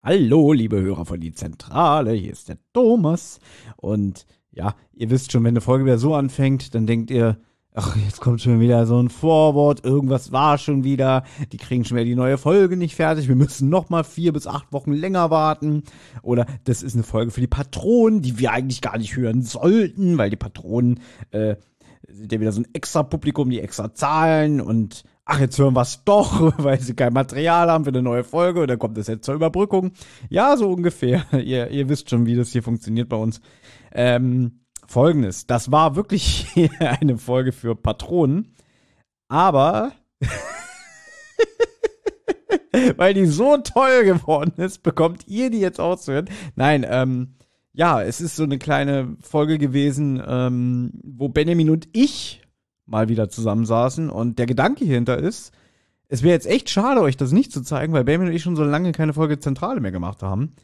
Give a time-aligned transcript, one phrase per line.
[0.00, 3.40] Hallo, liebe Hörer von die Zentrale, hier ist der Thomas.
[3.76, 7.36] Und ja, ihr wisst schon, wenn eine Folge wieder so anfängt, dann denkt ihr,
[7.74, 11.96] ach, jetzt kommt schon wieder so ein Vorwort, irgendwas war schon wieder, die kriegen schon
[11.96, 15.30] wieder die neue Folge nicht fertig, wir müssen noch mal vier bis acht Wochen länger
[15.30, 15.82] warten.
[16.22, 20.16] Oder das ist eine Folge für die Patronen, die wir eigentlich gar nicht hören sollten,
[20.16, 21.00] weil die Patronen
[21.32, 21.56] äh,
[22.06, 25.82] sind ja wieder so ein extra Publikum, die extra zahlen und ach, jetzt hören wir
[25.82, 29.06] es doch, weil sie kein Material haben für eine neue Folge und dann kommt es
[29.06, 29.92] jetzt zur Überbrückung.
[30.28, 31.24] Ja, so ungefähr.
[31.32, 33.40] ihr, ihr wisst schon, wie das hier funktioniert bei uns.
[33.92, 36.48] Ähm, Folgendes, das war wirklich
[36.80, 38.54] eine Folge für Patronen,
[39.28, 39.92] aber
[42.96, 46.30] weil die so toll geworden ist, bekommt ihr die jetzt auszuhören.
[46.56, 47.34] Nein, ähm,
[47.74, 52.40] ja, es ist so eine kleine Folge gewesen, ähm, wo Benjamin und ich
[52.88, 54.10] mal wieder zusammensaßen.
[54.10, 55.52] Und der Gedanke hierhinter ist,
[56.08, 58.56] es wäre jetzt echt schade, euch das nicht zu zeigen, weil Benjamin und ich schon
[58.56, 60.54] so lange keine Folge Zentrale mehr gemacht haben.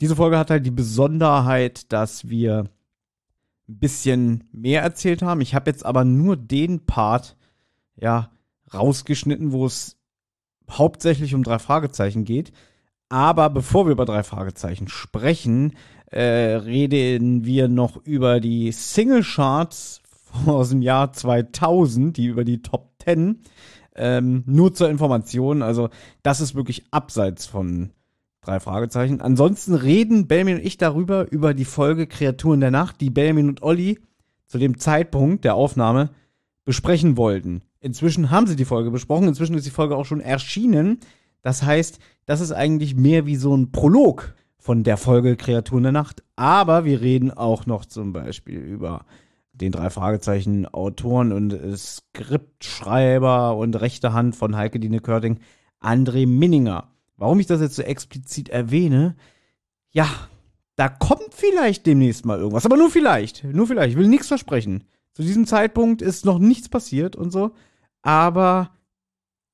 [0.00, 2.70] Diese Folge hat halt die Besonderheit, dass wir
[3.68, 5.40] ein bisschen mehr erzählt haben.
[5.40, 7.36] Ich habe jetzt aber nur den Part,
[7.96, 8.30] ja,
[8.72, 9.96] rausgeschnitten, wo es
[10.70, 12.52] hauptsächlich um drei Fragezeichen geht.
[13.08, 15.74] Aber bevor wir über drei Fragezeichen sprechen,
[16.06, 16.22] äh,
[16.56, 20.01] reden wir noch über die Single Charts
[20.46, 23.40] aus dem Jahr 2000, die über die Top 10.
[23.94, 25.90] Ähm, nur zur Information, also
[26.22, 27.90] das ist wirklich abseits von
[28.40, 29.20] drei Fragezeichen.
[29.20, 33.62] Ansonsten reden Belmin und ich darüber, über die Folge Kreaturen der Nacht, die Belmin und
[33.62, 33.98] Olli
[34.46, 36.10] zu dem Zeitpunkt der Aufnahme
[36.64, 37.62] besprechen wollten.
[37.80, 41.00] Inzwischen haben sie die Folge besprochen, inzwischen ist die Folge auch schon erschienen.
[41.42, 45.92] Das heißt, das ist eigentlich mehr wie so ein Prolog von der Folge Kreaturen der
[45.92, 46.22] Nacht.
[46.36, 49.04] Aber wir reden auch noch zum Beispiel über
[49.62, 55.38] den drei Fragezeichen Autoren und Skriptschreiber und rechte Hand von Heike Dine Körting,
[55.80, 56.88] André Minninger.
[57.16, 59.16] Warum ich das jetzt so explizit erwähne?
[59.90, 60.08] Ja,
[60.76, 63.92] da kommt vielleicht demnächst mal irgendwas, aber nur vielleicht, nur vielleicht.
[63.92, 64.84] Ich will nichts versprechen.
[65.12, 67.52] Zu diesem Zeitpunkt ist noch nichts passiert und so,
[68.02, 68.70] aber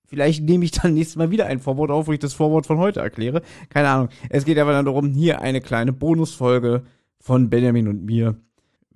[0.06, 2.78] vielleicht nehme ich dann nächstes Mal wieder ein Vorwort auf, wo ich das Vorwort von
[2.78, 3.42] heute erkläre.
[3.68, 4.08] Keine Ahnung.
[4.30, 6.84] Es geht aber dann darum, hier eine kleine Bonusfolge
[7.20, 8.36] von Benjamin und mir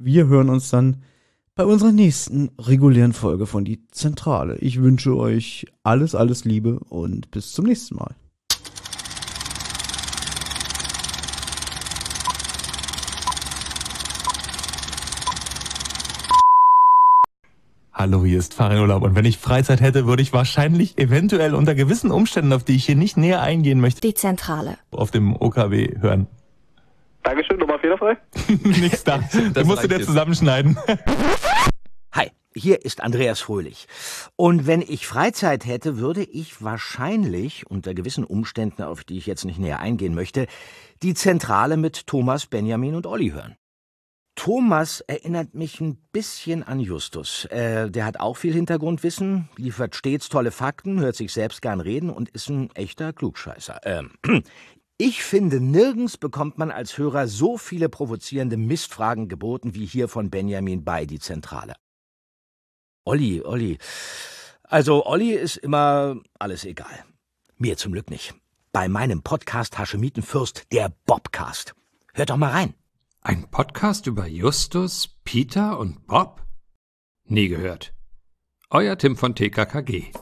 [0.04, 1.02] wir hören uns dann
[1.54, 4.56] bei unserer nächsten regulären Folge von Die Zentrale.
[4.58, 8.14] Ich wünsche euch alles, alles Liebe und bis zum nächsten Mal.
[17.94, 21.74] Hallo, hier ist Farin Urlaub und wenn ich Freizeit hätte, würde ich wahrscheinlich eventuell unter
[21.74, 24.76] gewissen Umständen, auf die ich hier nicht näher eingehen möchte, Die Zentrale.
[24.90, 26.26] auf dem OKW hören.
[27.22, 28.16] Dankeschön, nochmal fehlerfrei.
[28.64, 29.18] Nichts da.
[29.54, 30.76] Du musst du dir zusammenschneiden.
[32.12, 33.86] Hi, hier ist Andreas Fröhlich.
[34.36, 39.44] Und wenn ich Freizeit hätte, würde ich wahrscheinlich, unter gewissen Umständen, auf die ich jetzt
[39.44, 40.46] nicht näher eingehen möchte,
[41.02, 43.56] die Zentrale mit Thomas, Benjamin und Olli hören.
[44.34, 47.44] Thomas erinnert mich ein bisschen an Justus.
[47.46, 52.08] Äh, der hat auch viel Hintergrundwissen, liefert stets tolle Fakten, hört sich selbst gern reden
[52.08, 53.80] und ist ein echter Klugscheißer.
[53.84, 54.10] Ähm,
[55.02, 60.30] ich finde, nirgends bekommt man als Hörer so viele provozierende Mistfragen geboten wie hier von
[60.30, 61.74] Benjamin bei die Zentrale.
[63.04, 63.78] Olli, Olli.
[64.62, 67.04] Also Olli ist immer alles egal.
[67.56, 68.32] Mir zum Glück nicht.
[68.70, 71.74] Bei meinem Podcast Haschemitenfürst, der Bobcast.
[72.14, 72.74] Hört doch mal rein.
[73.22, 76.46] Ein Podcast über Justus, Peter und Bob?
[77.24, 77.92] Nie gehört.
[78.70, 80.12] Euer Tim von TKKG.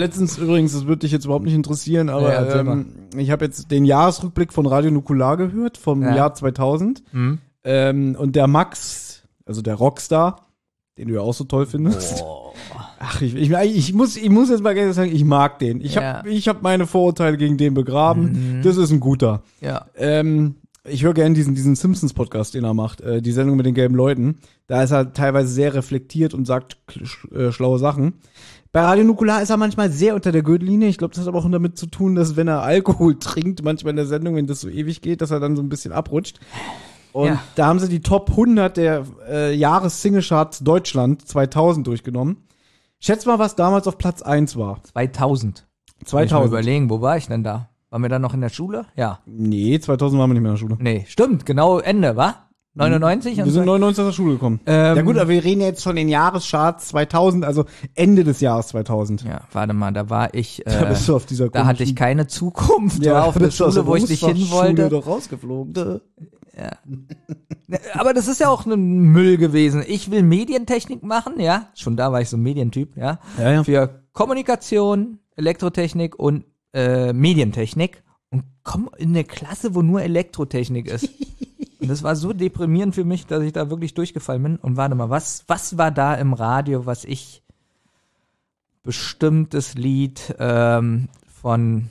[0.00, 2.86] Letztens übrigens, das würde dich jetzt überhaupt nicht interessieren, aber Ja, ähm,
[3.16, 6.14] ich habe jetzt den Jahresrückblick von Radio Nukular gehört vom Ja.
[6.16, 7.38] Jahr 2000 Mhm.
[7.64, 10.46] ähm, und der Max, also der Rockstar,
[10.98, 12.24] den du ja auch so toll findest.
[12.98, 15.80] Ach, ich, ich, ich, muss, ich muss jetzt mal ganz sagen, ich mag den.
[15.80, 16.18] Ich Ja.
[16.18, 18.58] habe ich hab meine Vorurteile gegen den begraben.
[18.58, 18.62] Mhm.
[18.62, 19.42] Das ist ein guter.
[19.62, 19.86] Ja.
[19.96, 23.74] Ähm, ich höre gerne diesen, diesen Simpsons-Podcast, den er macht, äh, die Sendung mit den
[23.74, 24.38] gelben Leuten.
[24.66, 26.76] Da ist er teilweise sehr reflektiert und sagt
[27.34, 28.14] äh, schlaue Sachen.
[28.72, 30.88] Bei Radio Nukular ist er manchmal sehr unter der Gürtellinie.
[30.88, 33.90] Ich glaube, das hat aber auch damit zu tun, dass wenn er Alkohol trinkt, manchmal
[33.90, 36.38] in der Sendung, wenn das so ewig geht, dass er dann so ein bisschen abrutscht.
[37.12, 37.42] Und Ja.
[37.56, 42.44] da haben sie die Top 100 der äh, Jahres-Single-Charts Deutschland 2000 durchgenommen.
[43.00, 44.80] Schätz mal, was damals auf Platz 1 war.
[44.84, 45.66] 2000.
[45.98, 46.46] Muss ich 2000.
[46.46, 47.70] überlegen, wo war ich denn da?
[47.88, 48.86] Waren wir dann noch in der Schule?
[48.94, 49.18] Ja.
[49.26, 50.76] Nee, 2000 waren wir nicht mehr in der Schule.
[50.78, 52.36] Nee, stimmt, genau Ende, wa?
[52.74, 53.36] 99?
[53.36, 54.60] Wir sind so- 99 aus der Schule gekommen.
[54.66, 57.64] Ähm, ja gut, aber wir reden jetzt von den Jahrescharts 2000, also
[57.94, 59.24] Ende des Jahres 2000.
[59.24, 61.96] Ja, warte mal, da war ich, Da äh, bist du auf dieser da hatte ich
[61.96, 64.88] keine Zukunft, ja, war auf der Schule, wo ich nicht hin wollte.
[64.88, 66.00] doch rausgeflogen.
[67.94, 69.82] Aber das ist ja auch ein Müll gewesen.
[69.86, 71.68] Ich will Medientechnik machen, ja.
[71.74, 73.18] Schon da war ich so ein Medientyp, ja.
[73.38, 73.64] Ja, ja.
[73.64, 78.02] Für Kommunikation, Elektrotechnik und äh, Medientechnik.
[78.30, 81.08] Und komm in eine Klasse, wo nur Elektrotechnik ist.
[81.80, 84.56] und das war so deprimierend für mich, dass ich da wirklich durchgefallen bin.
[84.56, 87.42] Und warte mal, was, was war da im Radio, was ich
[88.82, 91.90] bestimmtes Lied ähm, von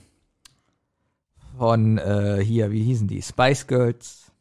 [1.60, 3.22] von äh, hier, wie hießen die?
[3.22, 4.32] Spice Girls.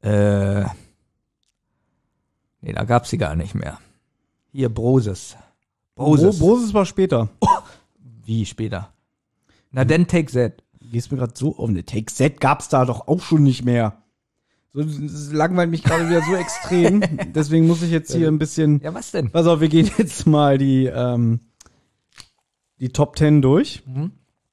[0.00, 0.62] Äh,
[2.62, 3.78] nee, da gab's sie gar nicht mehr.
[4.50, 5.36] Hier, Broses.
[5.94, 6.38] Broses.
[6.38, 7.28] Bro, Broses war später.
[8.24, 8.92] Wie später?
[9.72, 10.61] Na, then take that.
[10.92, 13.94] Gehst mir gerade so auf eine Take Set gab's da doch auch schon nicht mehr.
[14.74, 17.02] So, das langweilt mich gerade wieder so extrem.
[17.34, 18.80] Deswegen muss ich jetzt hier ein bisschen.
[18.82, 19.30] Ja, was denn?
[19.30, 21.40] Pass auf, wir gehen jetzt mal die, ähm,
[22.78, 23.82] die Top 10 durch.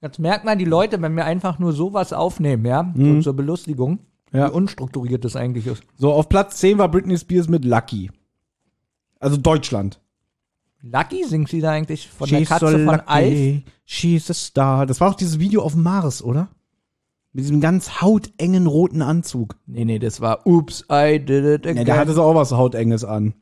[0.02, 4.00] Jetzt merkt man die Leute, wenn wir einfach nur sowas aufnehmen, ja, so zur Belustigung,
[4.32, 4.48] Ja.
[4.48, 5.84] wie unstrukturiert das eigentlich ist.
[5.98, 8.12] So, auf Platz 10 war Britney Spears mit Lucky.
[9.20, 10.00] Also Deutschland.
[10.82, 13.62] Lucky singt sie da eigentlich von der Katze von Alf?
[13.86, 14.86] She's a star.
[14.86, 16.50] Das war auch dieses Video auf dem Mars, oder?
[17.34, 19.56] Mit diesem ganz hautengen roten Anzug.
[19.68, 21.86] Nee, nee, das war Oops, I did it again.
[21.86, 23.34] der hatte so auch was Hautenges an.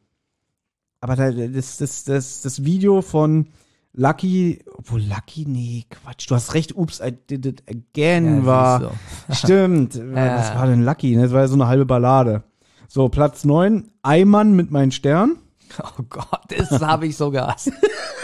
[1.00, 3.48] Aber da, das, das, das, das Video von
[3.94, 8.92] Lucky, obwohl Lucky, nee, Quatsch, du hast recht, Oops, I did it again Ja, war.
[9.30, 9.96] siehst Stimmt.
[10.14, 11.16] Was war denn Lucky?
[11.16, 12.44] Das war ja so eine halbe Ballade.
[12.90, 15.38] So, Platz 9, Eimann mit meinen Stern.
[16.00, 17.72] Oh Gott, das habe ich so gehasst.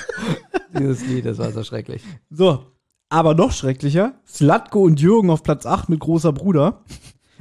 [0.78, 2.04] Dieses Lied, das war so schrecklich.
[2.30, 2.66] So,
[3.10, 6.84] aber noch schrecklicher, Slatko und Jürgen auf Platz 8 mit großer Bruder.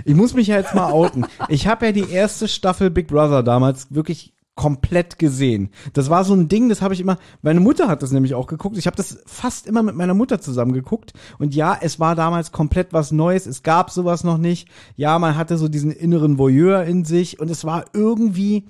[0.05, 1.27] Ich muss mich ja jetzt mal outen.
[1.49, 5.71] Ich habe ja die erste Staffel Big Brother damals wirklich komplett gesehen.
[5.95, 8.47] Das war so ein Ding, das habe ich immer, meine Mutter hat das nämlich auch
[8.47, 8.77] geguckt.
[8.77, 12.53] Ich habe das fast immer mit meiner Mutter zusammen geguckt und ja, es war damals
[12.53, 13.47] komplett was Neues.
[13.47, 14.69] Es gab sowas noch nicht.
[14.97, 18.67] Ja, man hatte so diesen inneren Voyeur in sich und es war irgendwie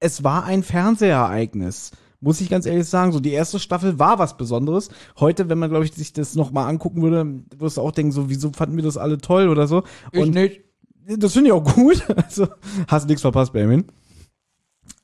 [0.00, 1.92] es war ein Fernsehereignis.
[2.20, 4.90] Muss ich ganz ehrlich sagen, so die erste Staffel war was Besonderes.
[5.20, 8.28] Heute, wenn man, glaube ich, sich das nochmal angucken würde, wirst du auch denken, so,
[8.28, 9.84] wieso fanden wir das alle toll oder so.
[10.10, 10.62] Ich Und nicht.
[11.06, 12.04] das finde ich auch gut.
[12.16, 12.48] Also,
[12.88, 13.84] hast nichts verpasst, Benjamin.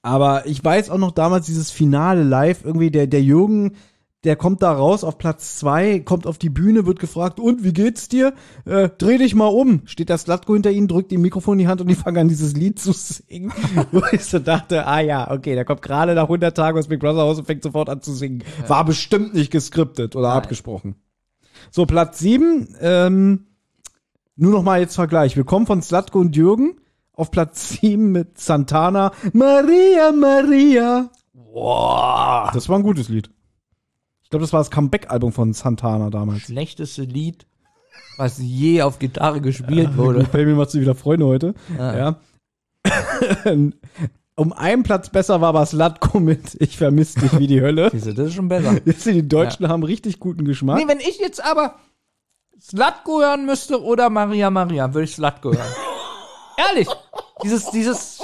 [0.03, 3.77] Aber ich weiß auch noch damals dieses Finale live, irgendwie der, der Jürgen,
[4.25, 7.73] der kommt da raus auf Platz zwei, kommt auf die Bühne, wird gefragt, und wie
[7.73, 8.35] geht's dir?
[8.65, 9.83] Äh, dreh dich mal um.
[9.87, 12.29] Steht das Slatko hinter ihnen, drückt ihm Mikrofon in die Hand und die fangen an,
[12.29, 13.53] dieses Lied zu singen.
[13.93, 17.01] Wo ich so dachte, ah ja, okay, der kommt gerade nach 100 Tagen aus Big
[17.01, 18.43] Brother raus und fängt sofort an zu singen.
[18.67, 20.97] War bestimmt nicht geskriptet oder abgesprochen.
[21.71, 23.47] So, Platz sieben, ähm,
[24.37, 25.37] nur noch mal jetzt Vergleich.
[25.37, 26.77] Wir kommen von Slatko und Jürgen
[27.13, 29.13] auf Platz 7 mit Santana.
[29.33, 31.11] Maria, Maria.
[31.33, 32.51] Wow.
[32.53, 33.31] Das war ein gutes Lied.
[34.35, 36.41] Ich glaube, das war das Comeback-Album von Santana damals.
[36.41, 37.47] Schlechteste Lied,
[38.17, 40.25] was je auf Gitarre gespielt wurde.
[40.25, 41.55] Baby machst du wieder Freunde heute.
[41.79, 42.19] Ja.
[44.35, 47.91] um einen Platz besser war aber Slatko mit Ich vermisse dich wie die Hölle.
[47.93, 48.81] Siehst du, das ist schon besser.
[48.85, 50.79] Jetzt die Deutschen haben richtig guten Geschmack.
[50.79, 51.77] Nee, wenn ich jetzt aber
[52.61, 55.73] Slatko hören müsste oder Maria Maria, würde ich Slatko hören.
[56.57, 56.89] Ehrlich.
[57.45, 58.19] Dieses, dieses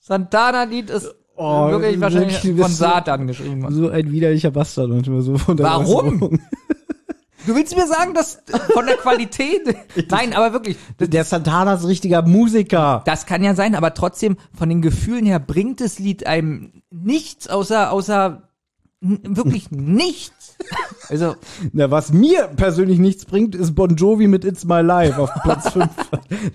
[0.00, 3.64] Santana-Lied ist Oh, wirklich wahrscheinlich wirklich, von Satan geschrieben.
[3.70, 6.40] So ein widerlicher Bastard manchmal so von der Warum?
[7.46, 8.42] Du willst mir sagen, dass
[8.74, 9.62] von der Qualität.
[10.10, 10.76] Nein, aber wirklich.
[10.98, 13.02] Der Santana ist richtiger Musiker.
[13.06, 17.48] das kann ja sein, aber trotzdem von den Gefühlen her bringt das Lied einem nichts
[17.48, 18.42] außer, außer
[19.00, 20.37] wirklich nichts.
[21.08, 21.36] Also,
[21.72, 25.70] Na, was mir persönlich nichts bringt, ist Bon Jovi mit It's My Life auf Platz
[25.72, 25.88] 5.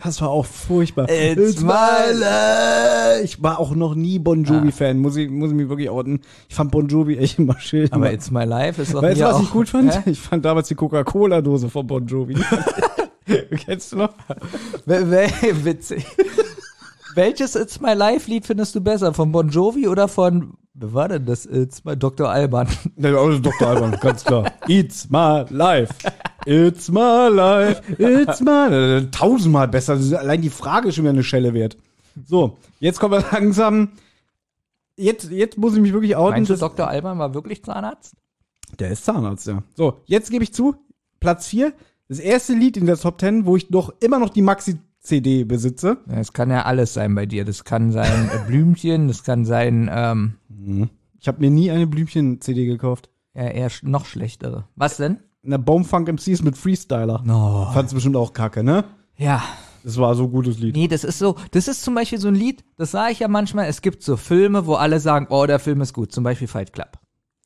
[0.04, 1.08] Das war auch furchtbar.
[1.10, 1.72] It's my
[2.14, 3.24] life.
[3.24, 6.22] Ich war auch noch nie Bon Jovi-Fan, muss ich, muss ich mich wirklich outen.
[6.50, 7.92] Ich fand Bon Jovi echt immer schön.
[7.92, 10.06] aber It's My Life ist doch weißt du, was auch, ich gut fand?
[10.06, 10.12] Hä?
[10.12, 12.36] Ich fand damals die Coca-Cola-Dose von Bon Jovi.
[13.66, 14.14] Kennst du noch?
[14.86, 16.06] Witzig.
[17.16, 19.14] Welches It's My Life Lied findest du besser?
[19.14, 22.30] Von Bon Jovi oder von, wer war denn das It's My Dr.
[22.30, 22.68] Alban?
[22.98, 23.68] Ja, also Dr.
[23.68, 24.52] Alban, ganz klar.
[24.68, 25.94] It's my life.
[26.46, 27.82] It's my life.
[27.98, 29.12] It's my life.
[29.12, 29.94] Tausendmal besser.
[30.20, 31.78] Allein die Frage ist schon wieder eine Schelle wert.
[32.26, 33.90] So, jetzt kommen wir langsam.
[34.96, 36.36] Jetzt, jetzt muss ich mich wirklich outen.
[36.36, 36.88] Meinst du, Dr.
[36.88, 38.16] Alban war wirklich Zahnarzt?
[38.80, 39.64] Der ist Zahnarzt, ja.
[39.76, 40.76] So, jetzt gebe ich zu.
[41.20, 41.74] Platz 4.
[42.10, 45.98] Das erste Lied in der Top 10, wo ich noch immer noch die Maxi-CD besitze.
[46.12, 47.46] Ja, Es kann ja alles sein bei dir.
[47.46, 50.36] Das kann sein äh, Blümchen, das kann sein, ähm,
[51.20, 53.10] Ich habe mir nie eine Blümchen-CD gekauft.
[53.34, 54.68] Ja, eher sch noch schlechtere.
[54.76, 55.20] Was denn?
[55.46, 57.22] Eine Baumfunk MCs mit Freestyler.
[57.26, 57.70] No.
[57.74, 58.86] Fand's bestimmt auch kacke, ne?
[59.18, 59.44] Ja.
[59.84, 60.76] Das war so ein gutes Lied.
[60.76, 63.28] Nee, das ist so, das ist zum Beispiel so ein Lied, das sage ich ja
[63.28, 66.48] manchmal, es gibt so Filme, wo alle sagen, oh, der Film ist gut, zum Beispiel
[66.48, 67.00] Fight Club.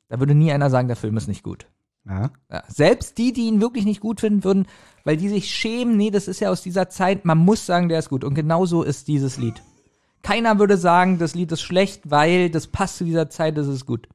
[0.08, 1.66] Da würde nie einer sagen, der Film ist nicht gut.
[2.08, 2.30] Ja.
[2.50, 4.66] Ja, selbst die, die ihn wirklich nicht gut finden würden,
[5.04, 7.98] weil die sich schämen, nee, das ist ja aus dieser Zeit, man muss sagen, der
[7.98, 8.24] ist gut.
[8.24, 9.60] Und genauso ist dieses Lied.
[10.22, 13.86] Keiner würde sagen, das Lied ist schlecht, weil das passt zu dieser Zeit, das ist
[13.86, 14.08] gut.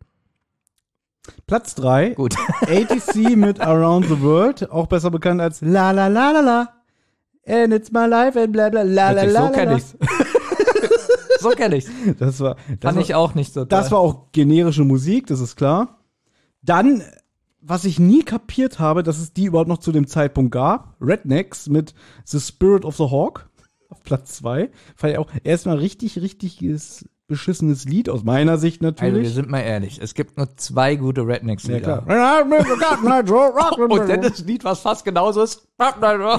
[1.48, 2.12] Platz 3.
[2.12, 2.36] Gut.
[2.62, 6.69] ATC mit Around the World, auch besser bekannt als La La La La La.
[7.45, 9.75] And it's my life and bla bla la la la so la, kenn la.
[9.75, 9.98] ich's.
[11.39, 11.89] so kenn ich's.
[12.17, 13.67] Das war, das Fand war, ich auch nicht so toll.
[13.67, 16.00] Das war auch generische Musik, das ist klar.
[16.62, 17.03] Dann,
[17.60, 21.67] was ich nie kapiert habe, dass es die überhaupt noch zu dem Zeitpunkt gab, Rednecks
[21.67, 21.93] mit
[22.25, 23.50] The Spirit of the Hawk
[23.94, 24.70] auf Platz 2.
[24.96, 29.34] Fand ich auch erstmal richtig, richtiges beschissenes Lied aus meiner Sicht also, wir natürlich.
[29.34, 31.80] sind mal ehrlich, es gibt nur zwei gute ja, Rednecks-Lieder.
[31.80, 32.04] klar.
[33.90, 35.66] Und dann das Lied, was fast genauso ist.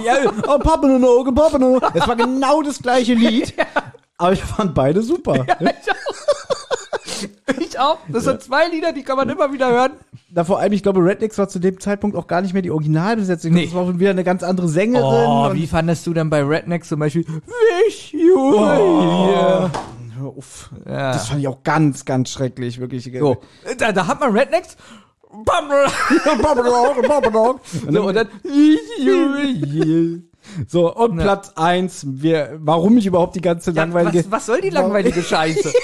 [0.04, 1.88] Ja, oh, Papa no no, Papa no no.
[1.94, 3.54] Es war genau das gleiche Lied.
[4.18, 5.46] Aber ich fand beide super.
[7.60, 7.98] Ich auch.
[8.08, 9.92] Das sind zwei Lieder, die kann man immer wieder hören.
[10.34, 12.72] Da vor allem, ich glaube, Rednecks war zu dem Zeitpunkt auch gar nicht mehr die
[12.72, 13.52] Originalbesetzung.
[13.52, 13.66] Nee.
[13.66, 15.06] Das war schon wieder eine ganz andere Sängerin.
[15.06, 19.70] Oh, wie fandest du denn bei Rednecks zum Beispiel Wish You Oh.
[20.16, 20.70] Hör auf.
[20.86, 21.12] Ja.
[21.12, 23.08] Das fand ich auch ganz, ganz schrecklich, wirklich.
[23.16, 23.36] So,
[23.78, 24.76] da, da hat man Rednecks.
[27.90, 28.28] So, und dann.
[30.68, 34.18] So, und Platz eins, wir, warum ich überhaupt die ganze Ja, langweilige.
[34.18, 35.72] was, was soll die langweilige Scheiße?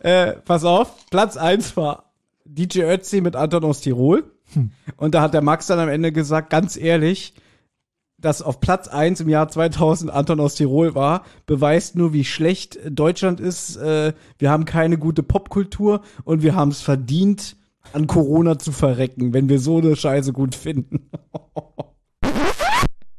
[0.00, 2.11] Äh, pass auf, Platz eins war
[2.44, 4.24] DJ Ötzi mit Anton aus Tirol.
[4.52, 4.70] Hm.
[4.96, 7.34] Und da hat der Max dann am Ende gesagt, ganz ehrlich,
[8.18, 12.78] dass auf Platz eins im Jahr 2000 Anton aus Tirol war, beweist nur, wie schlecht
[12.88, 13.76] Deutschland ist.
[13.76, 17.56] Äh, wir haben keine gute Popkultur und wir haben es verdient,
[17.92, 21.10] an Corona zu verrecken, wenn wir so eine Scheiße gut finden.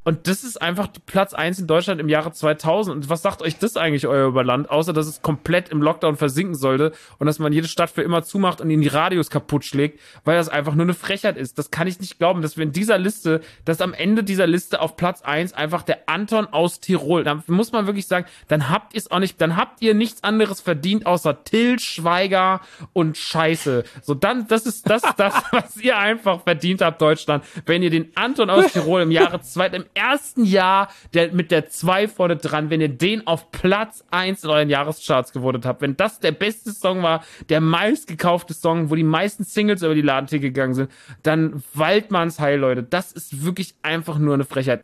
[0.04, 2.96] Und das ist einfach Platz 1 in Deutschland im Jahre 2000.
[2.96, 4.70] Und was sagt euch das eigentlich, euer Überland?
[4.70, 8.24] Außer, dass es komplett im Lockdown versinken sollte und dass man jede Stadt für immer
[8.24, 11.58] zumacht und ihnen die Radios kaputt schlägt, weil das einfach nur eine Frechheit ist.
[11.58, 14.82] Das kann ich nicht glauben, dass wir in dieser Liste, dass am Ende dieser Liste
[14.82, 18.94] auf Platz 1 einfach der Anton aus Tirol, da muss man wirklich sagen, dann habt
[18.94, 23.84] ihr es auch nicht, dann habt ihr nichts anderes verdient außer Till Schweiger und Scheiße.
[24.02, 28.12] So, dann, das ist das, das, was ihr einfach verdient habt, Deutschland, wenn ihr den
[28.16, 32.70] Anton aus Tirol im Jahre zwei, im ersten Jahr der, mit der 2 vorne dran,
[32.70, 36.72] wenn ihr den auf Platz 1 in euren Jahrescharts gewotet habt, wenn das der beste
[36.72, 40.92] Song war, der meistgekaufte Song, wo die meisten Singles über die Ladentür gegangen sind,
[41.24, 42.84] dann Waldmanns Heil, Leute.
[42.84, 44.84] Das ist wirklich einfach nur eine Frechheit.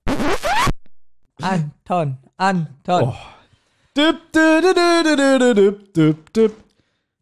[1.42, 3.16] Anton, Anton.
[3.96, 6.54] Dip, dip, dip, dip, dip, dip, dip, dip.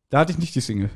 [0.09, 0.89] Da hatte ich nicht die Single.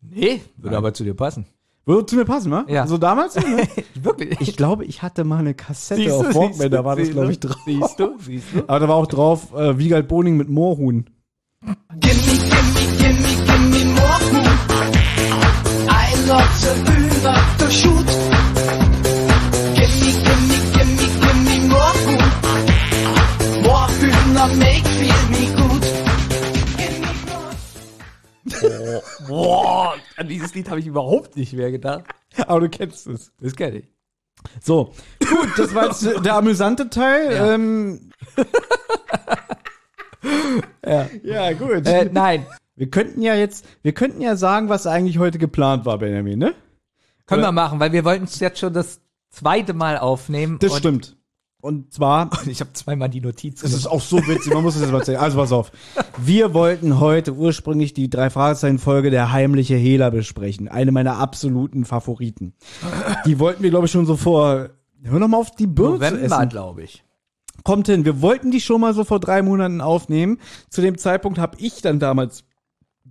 [0.00, 1.46] Nee, würde aber zu dir passen.
[1.84, 2.64] Würde zu mir passen, wa?
[2.68, 2.86] Ja.
[2.86, 3.34] So damals?
[3.34, 3.66] ne?
[3.94, 4.40] Wirklich.
[4.40, 7.40] Ich glaube, ich hatte mal eine Kassette Siehst auf Walkman, da war das, glaube ich,
[7.40, 7.56] drauf.
[7.66, 8.60] Siehst du, siehst du.
[8.68, 11.06] Aber da war auch drauf äh, Wiegald Boning mit Moorhuhn.
[15.88, 18.06] I'm not so good at the shoot.
[19.74, 22.32] Gimme, gimme, gimme, gimme more food.
[23.64, 25.81] More Hühner make feel me good.
[29.28, 32.04] Boah, an dieses Lied habe ich überhaupt nicht mehr gedacht.
[32.46, 33.32] Aber du kennst es.
[33.40, 33.92] Das kenne ich.
[34.60, 37.32] So, gut, das war jetzt der amüsante Teil.
[37.32, 38.10] Ja, ähm,
[40.84, 41.08] Ja.
[41.22, 41.86] ja gut.
[41.86, 45.98] Äh, nein, wir könnten ja jetzt, wir könnten ja sagen, was eigentlich heute geplant war,
[45.98, 46.54] Benjamin, ne?
[47.26, 49.00] können Oder- wir machen, weil wir wollten es jetzt schon das
[49.30, 50.58] zweite Mal aufnehmen.
[50.60, 51.16] Das stimmt.
[51.62, 54.82] Und zwar, Ich habe zweimal die Notiz das ist auch so witzig, man muss es
[54.82, 55.20] jetzt mal erzählen.
[55.20, 55.70] Also pass auf.
[56.18, 60.66] Wir wollten heute ursprünglich die drei Fragezeichen-Folge der heimliche Hehler besprechen.
[60.66, 62.54] Eine meiner absoluten Favoriten.
[63.26, 64.70] Die wollten wir, glaube ich, schon so vor,
[65.04, 66.48] hör noch mal auf die Birne zu November, essen.
[66.48, 67.04] glaube ich.
[67.62, 70.38] Kommt hin, wir wollten die schon mal so vor drei Monaten aufnehmen.
[70.68, 72.42] Zu dem Zeitpunkt habe ich dann damals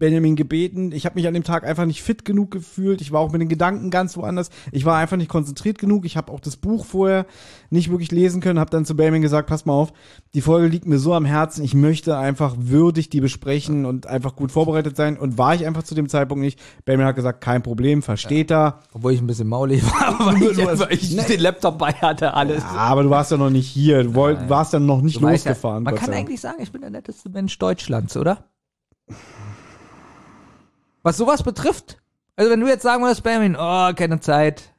[0.01, 0.91] Benjamin gebeten.
[0.91, 2.99] Ich habe mich an dem Tag einfach nicht fit genug gefühlt.
[2.99, 4.49] Ich war auch mit den Gedanken ganz woanders.
[4.73, 6.03] Ich war einfach nicht konzentriert genug.
[6.05, 7.25] Ich habe auch das Buch vorher
[7.69, 8.59] nicht wirklich lesen können.
[8.59, 9.93] Habe dann zu Benjamin gesagt, pass mal auf,
[10.33, 11.63] die Folge liegt mir so am Herzen.
[11.63, 15.17] Ich möchte einfach würdig die besprechen und einfach gut vorbereitet sein.
[15.17, 16.59] Und war ich einfach zu dem Zeitpunkt nicht.
[16.83, 18.79] Benjamin hat gesagt, kein Problem, versteht er.
[18.93, 21.21] Obwohl ich ein bisschen maulig war, weil ich, weil ich Nee.
[21.27, 22.63] den Laptop bei hatte, alles.
[22.63, 24.03] Ja, aber du warst ja noch nicht hier.
[24.03, 25.83] Du wollt, warst dann noch nicht Du weißt ja, losgefahren.
[25.83, 28.45] man kann eigentlich sagen, ich bin der netteste Mensch Deutschlands, oder?
[31.03, 31.97] Was sowas betrifft.
[32.35, 34.73] Also wenn du jetzt sagen würdest, Benjamin, oh, keine Zeit.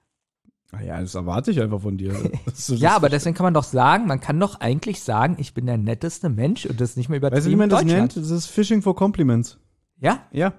[0.87, 2.13] Ja, das erwarte ich einfach von dir.
[2.47, 5.67] Ist- Ja, aber deswegen kann man doch sagen, man kann doch eigentlich sagen, ich bin
[5.67, 8.17] der netteste Mensch und das nicht mehr übertrieben Weißt du, wie man das nennt?
[8.17, 9.59] Das ist Fishing for Compliments.
[10.01, 10.21] Ja?
[10.33, 10.55] Ja.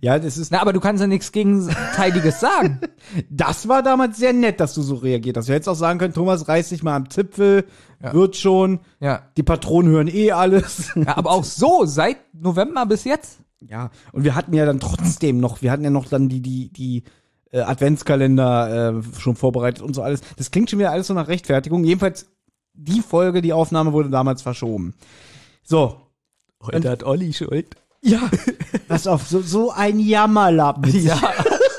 [0.00, 2.80] Ja, das ist, Na, aber du kannst ja nichts Gegenteiliges sagen.
[3.30, 5.50] das war damals sehr nett, dass du so reagiert hast.
[5.50, 7.66] Du hättest auch sagen können, Thomas reißt sich mal am Zipfel,
[8.00, 9.28] wird schon, Ja.
[9.36, 10.90] die Patronen hören eh alles.
[10.94, 11.14] ja.
[11.18, 13.40] Aber auch so, seit November bis jetzt.
[13.68, 16.70] Ja, und wir hatten ja dann trotzdem noch, wir hatten ja noch dann die, die,
[16.72, 17.02] die
[17.50, 20.20] äh, Adventskalender äh, schon vorbereitet und so alles.
[20.36, 21.84] Das klingt schon wieder alles so nach Rechtfertigung.
[21.84, 22.26] Jedenfalls,
[22.74, 24.94] die Folge, die Aufnahme wurde damals verschoben.
[25.62, 26.00] So.
[26.62, 27.76] Heute hat Olli Schuld.
[28.00, 28.30] Ja.
[28.88, 30.90] Pass auf, so, so ein Jammerlappen.
[31.00, 31.20] Ja.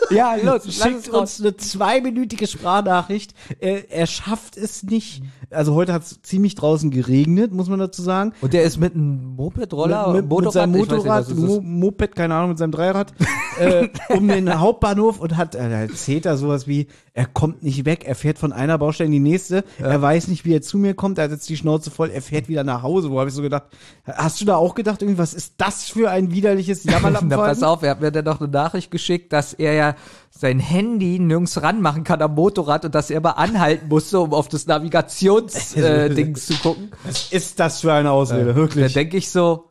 [0.10, 3.34] Ja, los, Schickt uns eine zweiminütige Sprachnachricht.
[3.60, 5.24] Er, er schafft es nicht.
[5.50, 8.34] Also heute hat es ziemlich draußen geregnet, muss man dazu sagen.
[8.42, 11.62] Und der ist mit einem Moped-Roller, mit, mit, mit seinem nicht, Motorrad, es Mo.
[11.62, 13.14] Moped, keine Ahnung, mit seinem Dreirad,
[13.60, 18.04] äh, um den Hauptbahnhof und hat, er erzählt da sowas wie, er kommt nicht weg,
[18.06, 20.96] er fährt von einer Baustelle in die nächste, er weiß nicht, wie er zu mir
[20.96, 23.10] kommt, er hat jetzt die Schnauze voll, er fährt wieder nach Hause.
[23.10, 23.64] Wo habe ich so gedacht,
[24.04, 27.84] hast du da auch gedacht, irgendwie, was ist das für ein widerliches Na, pass auf,
[27.84, 29.96] er hat mir dann noch eine Nachricht geschickt, dass er ja
[30.30, 34.50] sein Handy nirgends ranmachen kann am Motorrad und dass er mal anhalten musste, um auf
[34.50, 36.92] das Navigationsdings äh, zu gucken.
[37.06, 38.92] Was ist das für eine Ausrede, Da wirklich?
[38.92, 39.70] denke ich so,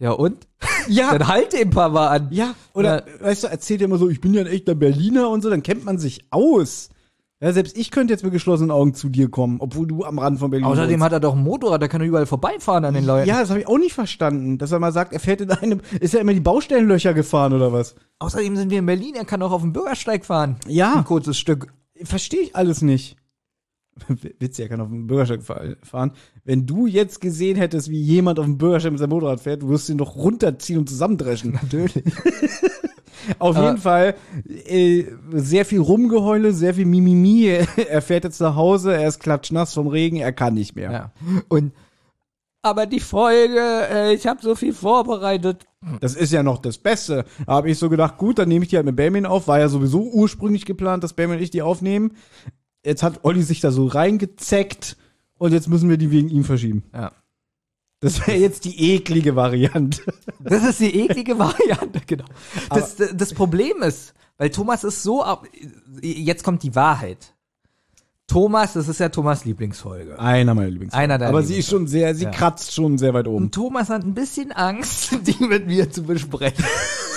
[0.00, 0.48] ja und?
[0.88, 2.28] Ja, Dann halt ein paar Mal an.
[2.30, 5.42] ja, oder, weißt du, erzählt er immer so, ich bin ja ein echter Berliner und
[5.42, 6.90] so, dann kennt man sich aus.
[7.40, 10.40] Ja, selbst ich könnte jetzt mit geschlossenen Augen zu dir kommen, obwohl du am Rand
[10.40, 11.04] von Berlin Außerdem wohnst.
[11.04, 13.28] hat er doch ein Motorrad, der kann überall vorbeifahren an den Leuten.
[13.28, 15.80] Ja, das habe ich auch nicht verstanden, dass er mal sagt, er fährt in einem,
[16.00, 17.94] ist ja immer die Baustellenlöcher gefahren oder was?
[18.18, 20.56] Außerdem sind wir in Berlin, er kann auch auf dem Bürgersteig fahren.
[20.66, 20.94] Ja.
[20.96, 21.72] Ein kurzes Stück.
[22.02, 23.16] Verstehe ich alles nicht.
[24.38, 26.12] Witzig, er kann auf dem Bürgersteig fa- fahren.
[26.44, 29.88] Wenn du jetzt gesehen hättest, wie jemand auf dem Bürgersteig mit seinem Motorrad fährt, würdest
[29.88, 31.52] du ihn doch runterziehen und zusammendreschen.
[31.52, 32.02] Natürlich.
[33.38, 34.14] Auf Aber- jeden Fall
[34.66, 37.46] äh, sehr viel Rumgeheule, sehr viel Mimimi.
[37.88, 40.90] Er fährt jetzt nach Hause, er ist klatschnass vom Regen, er kann nicht mehr.
[40.92, 41.12] Ja.
[41.48, 41.72] Und
[42.62, 45.66] aber die Folge, äh, ich habe so viel vorbereitet.
[46.00, 47.24] Das ist ja noch das Beste.
[47.46, 49.46] Da habe ich so gedacht, gut, dann nehme ich die halt mit Benjamin auf.
[49.46, 52.12] War ja sowieso ursprünglich geplant, dass Benjamin und ich die aufnehmen.
[52.88, 54.96] Jetzt hat Olli sich da so reingezeckt
[55.36, 56.84] und jetzt müssen wir die wegen ihm verschieben.
[56.94, 57.12] Ja.
[58.00, 60.00] Das wäre jetzt die eklige Variante.
[60.40, 62.24] Das ist die eklige Variante, genau.
[62.70, 65.46] Das, das Problem ist, weil Thomas ist so, ab-
[66.00, 67.34] jetzt kommt die Wahrheit.
[68.26, 70.18] Thomas, das ist ja Thomas Lieblingsfolge.
[70.18, 71.02] Einer meiner Lieblingsfolgen.
[71.10, 72.30] Einer deiner Aber sie ist schon sehr, sie Ja.
[72.30, 73.44] kratzt schon sehr weit oben.
[73.46, 76.64] Und Thomas hat ein bisschen Angst, die mit mir zu besprechen.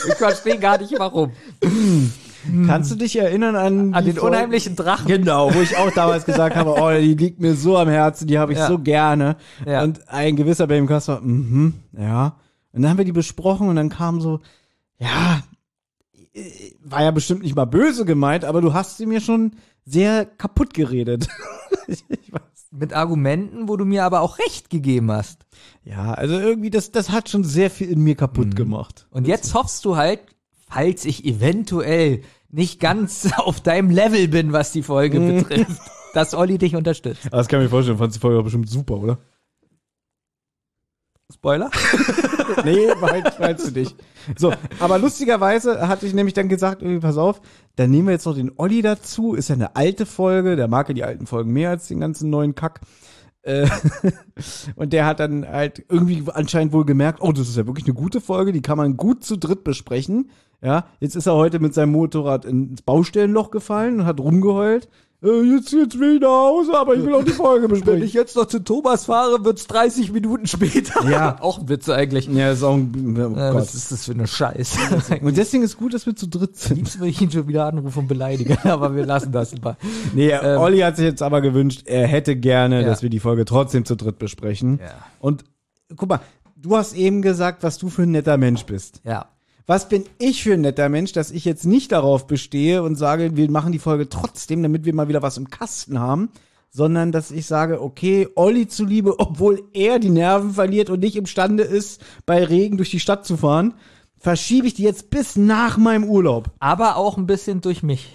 [0.07, 1.31] Ich verstehe gar nicht warum.
[2.67, 5.07] Kannst du dich erinnern an, An den Folge- unheimlichen Drachen.
[5.07, 8.39] Genau, wo ich auch damals gesagt habe, oh, die liegt mir so am Herzen, die
[8.39, 8.67] habe ich Ja.
[8.67, 9.35] so gerne.
[9.65, 9.83] Ja.
[9.83, 12.37] Und ein gewisser Benjamin Kasper, mhm, ja.
[12.73, 14.39] Und dann haben wir die besprochen und dann kam so,
[14.97, 15.41] ja,
[16.83, 19.51] war ja bestimmt nicht mal böse gemeint, aber du hast sie mir schon
[19.85, 21.27] sehr kaputt geredet.
[21.87, 22.41] ich weiß.
[22.73, 25.45] Mit Argumenten, wo du mir aber auch recht gegeben hast.
[25.83, 28.55] Ja, also irgendwie, das, das hat schon sehr viel in mir kaputt Mhm.
[28.55, 29.07] gemacht.
[29.11, 30.21] Und jetzt hoffst du halt,
[30.71, 35.81] falls ich eventuell nicht ganz auf deinem Level bin, was die Folge betrifft,
[36.13, 37.29] dass Olli dich unterstützt.
[37.31, 39.17] Das kann ich mir vorstellen, fandst die Folge bestimmt super, oder?
[41.33, 41.69] Spoiler?
[42.65, 43.95] Nee, meinst, meinst du nicht.
[44.37, 47.41] So, aber lustigerweise hatte ich nämlich dann gesagt, irgendwie, pass auf,
[47.77, 49.35] dann nehmen wir jetzt noch den Olli dazu.
[49.35, 52.29] Ist ja eine alte Folge, der mag ja die alten Folgen mehr als den ganzen
[52.29, 52.81] neuen Kack.
[53.43, 53.69] Äh,
[54.75, 57.95] und der hat dann halt irgendwie anscheinend wohl gemerkt, oh, das ist ja wirklich eine
[57.95, 60.29] gute Folge, die kann man gut zu dritt besprechen.
[60.63, 64.87] Ja, jetzt ist er heute mit seinem Motorrad ins Baustellenloch gefallen und hat rumgeheult.
[65.23, 68.03] Äh, jetzt, jetzt will ich nach Hause, aber ich will auch die Folge Wenn besprechen.
[68.03, 71.07] ich jetzt noch zu Thomas fahre, wird's 30 Minuten später.
[71.09, 71.37] Ja.
[71.41, 72.27] Auch ein Witz eigentlich.
[72.27, 73.53] ja, ist auch ein, oh Äh, Gott.
[73.55, 74.79] was ist das für eine Scheiße?
[75.21, 76.77] Und deswegen ist gut, dass wir zu dritt sind.
[76.77, 79.77] Liebst würde ich ihn schon wieder anrufen und beleidigen, aber wir lassen das mal.
[80.15, 82.87] Nee, Ähm, Olli hat sich jetzt aber gewünscht, er hätte gerne, Ja.
[82.87, 84.79] dass wir die Folge trotzdem zu dritt besprechen.
[84.81, 84.89] Ja.
[85.19, 85.43] Und
[85.95, 86.19] guck mal,
[86.55, 89.01] du hast eben gesagt, was du für ein netter Mensch bist.
[89.03, 89.27] Ja.
[89.67, 93.35] Was bin ich für ein netter Mensch, dass ich jetzt nicht darauf bestehe und sage,
[93.35, 96.29] wir machen die Folge trotzdem, damit wir mal wieder was im Kasten haben,
[96.69, 101.63] sondern dass ich sage, okay, Olli zuliebe, obwohl er die Nerven verliert und nicht imstande
[101.63, 103.75] ist, bei Regen durch die Stadt zu fahren,
[104.17, 106.51] verschiebe ich die jetzt bis nach meinem Urlaub.
[106.59, 108.13] Aber auch ein bisschen durch mich.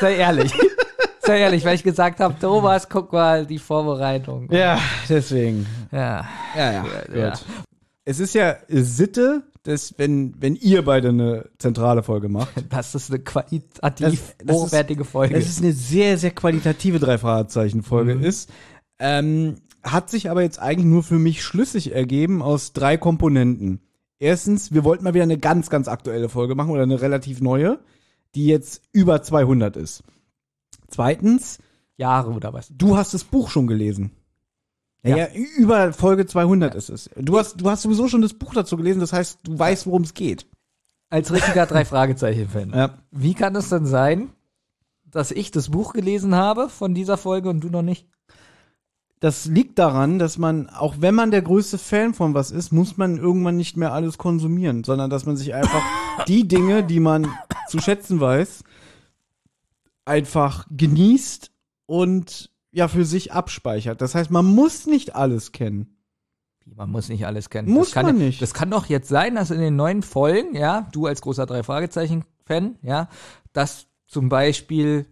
[0.00, 0.52] Sei ehrlich.
[1.20, 4.48] Sei ehrlich, weil ich gesagt habe, Thomas, guck mal, die Vorbereitung.
[4.52, 5.66] Ja, deswegen.
[5.90, 6.24] Ja.
[6.56, 6.84] Ja, ja.
[7.12, 7.30] Ja.
[7.30, 7.44] Gut.
[8.04, 12.52] Es ist ja Sitte, dass wenn, wenn ihr beide eine zentrale Folge macht.
[12.70, 15.34] Das ist eine Das- qualitativ das ist- hochwertige Folge.
[15.36, 18.24] Es ist eine sehr, sehr qualitative Drei-Fragezeichen-Folge Mhm.
[18.24, 18.50] ist.
[18.98, 23.80] Ähm, hat sich aber jetzt eigentlich nur für mich schlüssig ergeben aus drei Komponenten.
[24.18, 27.78] Erstens, wir wollten mal wieder eine ganz, ganz aktuelle Folge machen oder eine relativ neue,
[28.34, 30.02] die jetzt über 200 ist.
[30.88, 31.58] Zweitens,
[31.96, 32.68] Jahre oder was?
[32.76, 34.10] du hast das Buch schon gelesen.
[35.06, 37.10] Ja, ja, über Folge 200 ist es.
[37.16, 40.02] Du hast, du hast sowieso schon das Buch dazu gelesen, das heißt, du weißt, worum
[40.02, 40.46] es geht.
[41.08, 42.72] Als richtiger drei Fragezeichen-Fan.
[42.74, 42.98] Ja.
[43.12, 44.30] Wie kann es denn sein,
[45.04, 48.06] dass ich das Buch gelesen habe von dieser Folge und du noch nicht?
[49.20, 52.96] Das liegt daran, dass man, auch wenn man der größte Fan von was ist, muss
[52.96, 55.82] man irgendwann nicht mehr alles konsumieren, sondern dass man sich einfach
[56.28, 57.26] die Dinge, die man
[57.68, 58.62] zu schätzen weiß,
[60.04, 61.50] einfach genießt
[61.86, 64.02] und ja für sich abspeichert.
[64.02, 65.96] Das heißt, man muss nicht alles kennen.
[66.66, 67.70] Man muss nicht alles kennen.
[67.70, 68.42] Muss das kann, man nicht.
[68.42, 71.62] Das kann doch jetzt sein, dass in den neuen Folgen, ja, du als großer drei
[71.62, 73.08] Fragezeichen-Fan, ja,
[73.52, 75.06] dass zum Beispiel,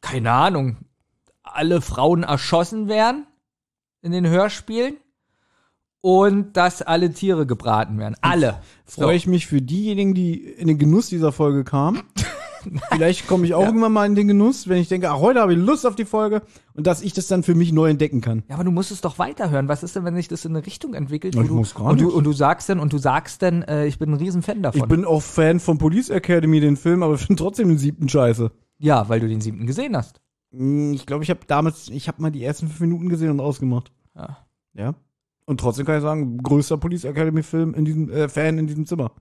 [0.00, 0.78] keine Ahnung,
[1.42, 3.26] alle Frauen erschossen werden
[4.02, 4.96] in den Hörspielen
[6.00, 8.16] und dass alle Tiere gebraten werden.
[8.22, 8.60] Alle.
[8.86, 12.02] Freue ich mich für diejenigen, die in den Genuss dieser Folge kamen.
[12.92, 15.52] Vielleicht komme ich auch irgendwann mal in den Genuss, wenn ich denke, ach, heute habe
[15.54, 16.42] ich Lust auf die Folge
[16.74, 18.42] und dass ich das dann für mich neu entdecken kann.
[18.48, 19.68] Ja, aber du musst es doch weiterhören.
[19.68, 21.34] Was ist denn, wenn sich das in eine Richtung entwickelt?
[21.34, 23.62] Ich wo du, muss gar und, du, und du sagst dann, und du sagst dann,
[23.62, 24.80] äh, ich bin ein Riesenfan davon.
[24.80, 28.50] Ich bin auch Fan von Police Academy, den Film, aber finde trotzdem den siebten scheiße.
[28.78, 30.20] ja, weil du den siebten gesehen hast.
[30.52, 33.40] Hm, Ich glaube, ich habe damals, ich habe mal die ersten fünf Minuten gesehen und
[33.40, 33.92] ausgemacht.
[34.16, 34.38] Ja.
[34.74, 34.94] Ja.
[35.46, 38.86] Und trotzdem kann ich sagen, größter Police Academy Film in diesem äh, Fan in diesem
[38.86, 39.12] Zimmer.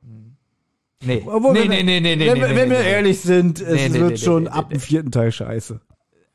[1.05, 1.23] Nee.
[1.25, 2.89] Obwohl, nee, wenn wir- nee, nee, nee, wenn, nee, wir- nee, wenn nee, wir nee.
[2.91, 4.75] ehrlich sind, es Nee, nee, wird nee, schon nee, nee, ab nee.
[4.75, 5.81] dem vierten Teil scheiße.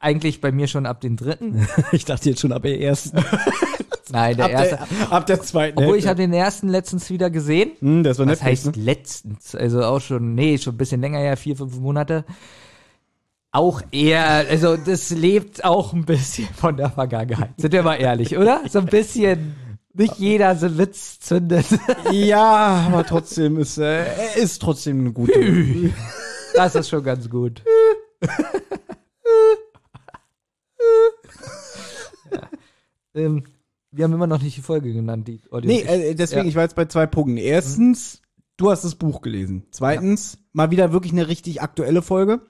[0.01, 1.67] Eigentlich bei mir schon ab den dritten.
[1.93, 3.19] Ich dachte jetzt schon ab der ersten.
[4.11, 4.79] Nein, der ab, erste.
[5.01, 5.79] der, ab der zweiten.
[5.79, 7.73] Obwohl ich habe den ersten letztens wieder gesehen.
[7.81, 8.83] hm, das war Netflix, heißt ne?
[8.83, 9.55] letztens?
[9.55, 12.25] Also auch schon, nee, schon ein bisschen länger her, vier, fünf Monate.
[13.51, 17.51] Auch eher, also das lebt auch ein bisschen von der Vergangenheit.
[17.57, 18.61] Sind wir mal ehrlich, oder?
[18.69, 19.55] So ein bisschen,
[19.99, 21.67] nicht jeder so Witz zündet.
[22.13, 25.33] Ja, aber trotzdem ist äh, er ist trotzdem eine gute.
[26.55, 27.63] Das ist schon ganz gut.
[32.33, 32.49] ja.
[33.15, 33.45] ähm,
[33.91, 35.71] wir haben immer noch nicht die Folge genannt, die Audio.
[35.71, 36.49] nee, äh, deswegen, Ja.
[36.49, 37.37] ich war jetzt bei zwei Punkten.
[37.37, 38.23] Erstens,
[38.57, 39.67] du hast das Buch gelesen.
[39.71, 42.41] Zweitens, mal wieder wirklich eine richtig aktuelle Folge.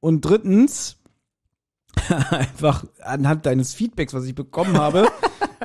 [0.00, 0.98] Und drittens,
[2.30, 5.08] einfach anhand deines Feedbacks, was ich bekommen habe,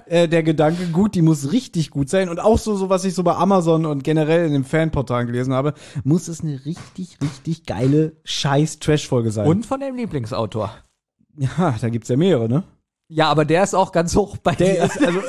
[0.06, 2.30] äh, der Gedanke, gut, die muss richtig gut sein.
[2.30, 5.54] Und auch so, so, was ich so bei Amazon und generell in den Fanportalen gelesen
[5.54, 9.48] habe, muss es eine richtig, richtig geile Scheiß-Trash-Folge sein.
[9.48, 10.72] Und von dem Lieblingsautor.
[11.38, 12.64] Ja, da gibt's ja mehrere, ne?
[13.10, 14.84] Ja, aber der ist auch ganz hoch bei Der dir.
[14.84, 15.20] ist also,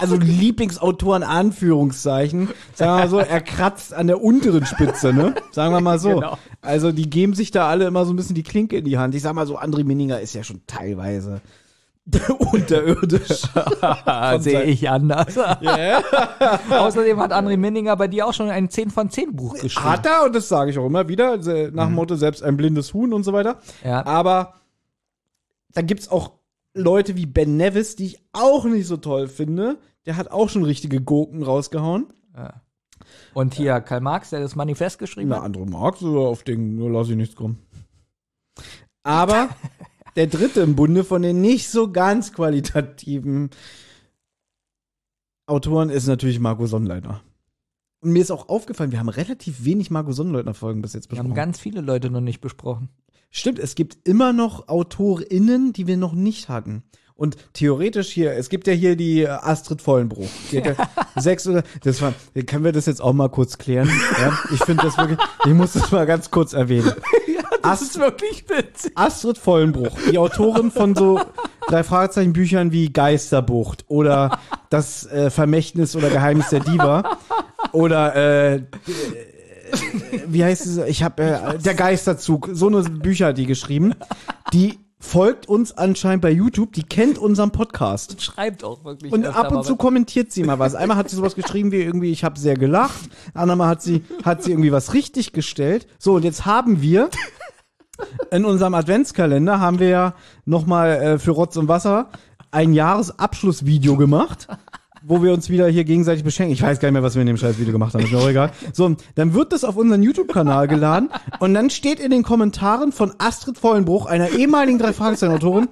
[0.00, 2.48] also Lieblingsautor in Anführungszeichen.
[2.74, 5.36] Sagen wir mal so, er kratzt an der unteren Spitze, ne?
[5.52, 6.16] Sagen wir mal so.
[6.16, 6.36] Genau.
[6.62, 9.14] Also die geben sich da alle immer so ein bisschen die Klinke in die Hand.
[9.14, 11.40] Ich sag mal so, André Minninger ist ja schon teilweise
[12.52, 13.42] unterirdisch.
[14.38, 15.34] Sehe ich anders.
[15.34, 16.02] Ja.
[16.70, 19.84] Außerdem hat André Minninger bei dir auch schon ein 10 von 10 Buch geschrieben.
[19.84, 21.36] Hat er, und das sage ich auch immer wieder,
[21.70, 23.58] nach dem Motto, selbst ein blindes Huhn und so weiter.
[23.84, 24.06] Ja.
[24.06, 24.54] Aber
[25.74, 26.32] dann gibt's auch
[26.74, 29.78] Leute wie Ben Nevis, die ich auch nicht so toll finde.
[30.06, 32.06] Der hat auch schon richtige Gurken rausgehauen.
[33.34, 35.44] Und hier Karl Marx, der das Manifest geschrieben Na, hat.
[35.44, 37.58] andere magst du auf den, nur lass ich nichts kommen.
[39.02, 39.48] Aber
[40.18, 43.50] der dritte im Bunde von den nicht so ganz qualitativen
[45.46, 47.22] Autoren ist natürlich Marco Sonnleitner.
[48.00, 51.28] Und mir ist auch aufgefallen, wir haben relativ wenig Marco Sonnleitner-Folgen bis jetzt Wir haben
[51.28, 51.36] besprochen.
[51.36, 52.88] ganz viele Leute noch nicht besprochen.
[53.30, 56.82] Stimmt, es gibt immer noch AutorInnen, die wir noch nicht hatten.
[57.14, 60.28] Und theoretisch hier, es gibt ja hier die äh, Astrid Vollenbruch.
[60.50, 60.74] Die ja
[61.16, 62.12] sechs oder, das war,
[62.46, 63.88] können wir das jetzt auch mal kurz klären?
[64.20, 66.92] Ja, ich finde das wirklich, ich muss das mal ganz kurz erwähnen.
[67.62, 68.92] Das ist wirklich witzig.
[68.94, 71.20] Astrid Vollenbruch, die Autorin von so
[71.66, 74.38] drei Fragezeichen Büchern wie Geisterbucht oder
[74.70, 77.18] das äh, Vermächtnis oder Geheimnis der Diva
[77.72, 78.62] oder äh, äh,
[80.26, 80.78] wie heißt es?
[80.78, 82.50] Ich habe äh, der Geisterzug.
[82.52, 83.94] So eine Bücher hat die geschrieben.
[84.52, 86.72] Die folgt uns anscheinend bei YouTube.
[86.72, 88.20] Die kennt unseren Podcast.
[88.22, 89.12] Schreibt auch wirklich.
[89.12, 90.74] Und ab und zu kommentiert sie mal was.
[90.74, 93.08] Einmal hat sie sowas geschrieben wie irgendwie, ich habe sehr gelacht.
[93.34, 95.86] Andermal hat sie, hat sie irgendwie was richtig gestellt.
[95.98, 97.10] So, und jetzt haben wir
[98.30, 102.08] in unserem Adventskalender haben wir ja nochmal äh, für Rotz und Wasser
[102.50, 104.48] ein Jahresabschlussvideo gemacht,
[105.02, 106.52] wo wir uns wieder hier gegenseitig beschenken.
[106.52, 108.28] Ich weiß gar nicht mehr, was wir in dem Scheißvideo gemacht haben, ist mir auch
[108.28, 108.52] egal.
[108.72, 113.12] So, dann wird das auf unseren YouTube-Kanal geladen und dann steht in den Kommentaren von
[113.18, 115.68] Astrid Vollenbruch, einer ehemaligen drei fragezeichen autorin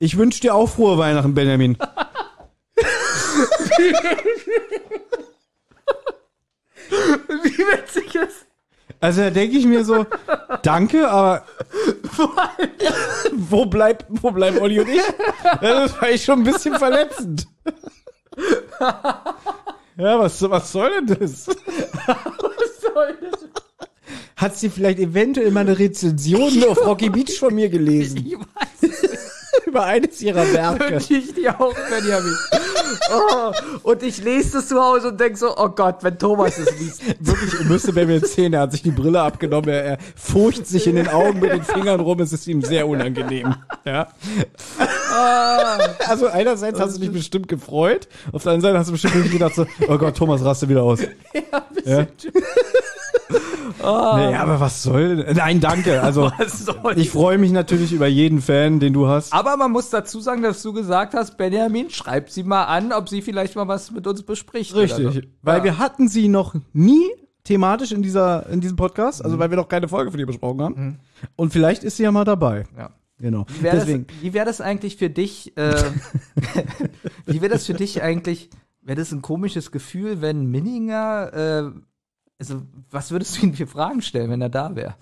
[0.00, 1.76] ich wünsche dir auch frohe Weihnachten, Benjamin.
[7.42, 8.46] Wie witzig ist.
[9.00, 10.06] Also da denke ich mir so,
[10.62, 11.44] danke, aber
[13.32, 15.02] wo bleibt, wo bleiben Olli und ich?
[15.60, 17.46] Das war ich schon ein bisschen verletzend.
[18.80, 21.48] Ja, was, was soll denn das?
[21.48, 23.40] Was soll das?
[24.36, 28.24] Hat sie vielleicht eventuell mal eine Rezension auf Rocky Beach von mir gelesen?
[28.24, 29.07] Ich weiß
[29.68, 30.90] Über eines ihrer Werke.
[30.92, 32.36] wünsche ich dir auch, Benjamin.
[33.12, 33.52] Oh,
[33.82, 37.02] und ich lese das zu Hause und denke so, oh Gott, wenn Thomas es liest.
[37.20, 40.96] Wirklich, bei mir sehen, er hat sich die Brille abgenommen, er, er furcht sich in
[40.96, 43.54] den Augen mit den Fingern rum, es ist ihm sehr unangenehm.
[43.84, 44.08] Ja.
[46.06, 49.54] Also einerseits hast du dich bestimmt gefreut, auf der anderen Seite hast du bestimmt gedacht
[49.54, 51.00] so, oh Gott, Thomas raste wieder aus.
[51.00, 51.08] Ja,
[51.52, 52.08] ein bisschen.
[53.30, 55.26] Nee, aber was soll?
[55.34, 56.02] Nein, danke.
[56.02, 59.32] Also Was soll ich freue mich natürlich über jeden Fan, den du hast.
[59.32, 63.08] Aber man muss dazu sagen, dass du gesagt hast, Benjamin, schreib sie mal an, ob
[63.08, 64.74] sie vielleicht mal was mit uns bespricht.
[64.74, 65.20] Richtig, so.
[65.42, 65.64] weil ja.
[65.64, 67.08] wir hatten sie noch nie
[67.44, 70.60] thematisch in dieser in diesem Podcast, also weil wir noch keine Folge von ihr besprochen
[70.62, 70.98] haben.
[71.36, 72.64] Und vielleicht ist sie ja mal dabei.
[72.76, 72.90] Ja.
[73.20, 73.46] Genau.
[73.48, 73.88] Wie wäre das,
[74.20, 75.56] wie wär das eigentlich für dich?
[75.56, 75.74] Äh,
[77.26, 78.50] wie wäre das für dich eigentlich?
[78.80, 81.80] Wäre das ein komisches Gefühl, wenn Minninger, äh,
[82.38, 84.94] also was würdest du ihm für Fragen stellen, wenn er da wäre?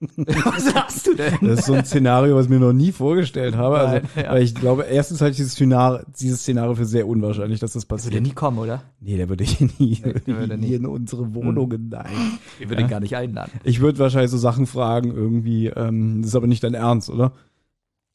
[0.16, 1.38] was sagst du denn?
[1.40, 3.78] das ist so ein Szenario, was ich mir noch nie vorgestellt habe.
[3.78, 4.32] Also, Nein, ja.
[4.32, 7.84] weil ich glaube, erstens halte ich dieses Szenario, dieses Szenario für sehr unwahrscheinlich, dass das
[7.84, 8.22] Würde passiert.
[8.22, 8.82] nie kommen, oder?
[9.00, 10.66] Nee, der würde hier nie, der würde nie.
[10.66, 12.38] hier in unsere Wohnungen, nein.
[12.58, 13.52] Ich würde ihn gar nicht einladen.
[13.62, 17.32] Ich würde wahrscheinlich so Sachen fragen, irgendwie, ähm, das ist aber nicht dein Ernst, oder?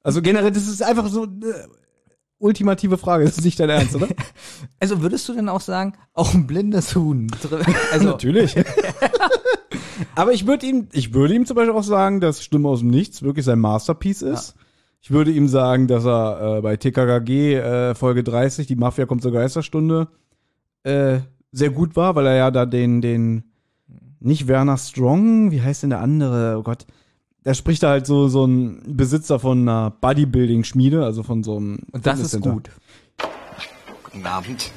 [0.04, 1.67] Also generell, das ist einfach so eine
[2.39, 4.08] ultimative Frage, das ist nicht dein Ernst, oder?
[4.80, 7.30] Also würdest du denn auch sagen, auch ein blindes Huhn?
[7.91, 8.56] Also, Natürlich.
[10.15, 12.89] aber ich würde ihm, ich würde ihm zum Beispiel auch sagen, dass Stimme aus dem
[12.89, 14.56] Nichts wirklich sein Masterpiece ist.
[15.02, 19.21] Ich würde ihm sagen, dass er äh, bei TKKG äh, Folge 30, die Mafia kommt
[19.21, 20.10] zur Geisterstunde,
[20.84, 21.19] äh,
[21.52, 23.43] sehr gut war, weil er ja da den, den,
[24.19, 26.58] nicht Werner Strong, wie heißt denn der andere?
[26.58, 26.86] Oh Gott.
[27.49, 31.79] Der spricht da halt so, so ein Besitzer von einer Bodybuilding-Schmiede, also von so einem.
[31.91, 32.69] und das ist gut.
[34.03, 34.69] Guten Abend.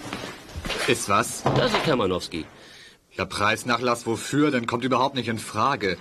[0.88, 1.42] Ist was?
[1.54, 2.46] Das ist Kamanowski.
[3.14, 4.50] Ja, Preisnachlass wofür?
[4.50, 5.98] Dann kommt überhaupt nicht in Frage.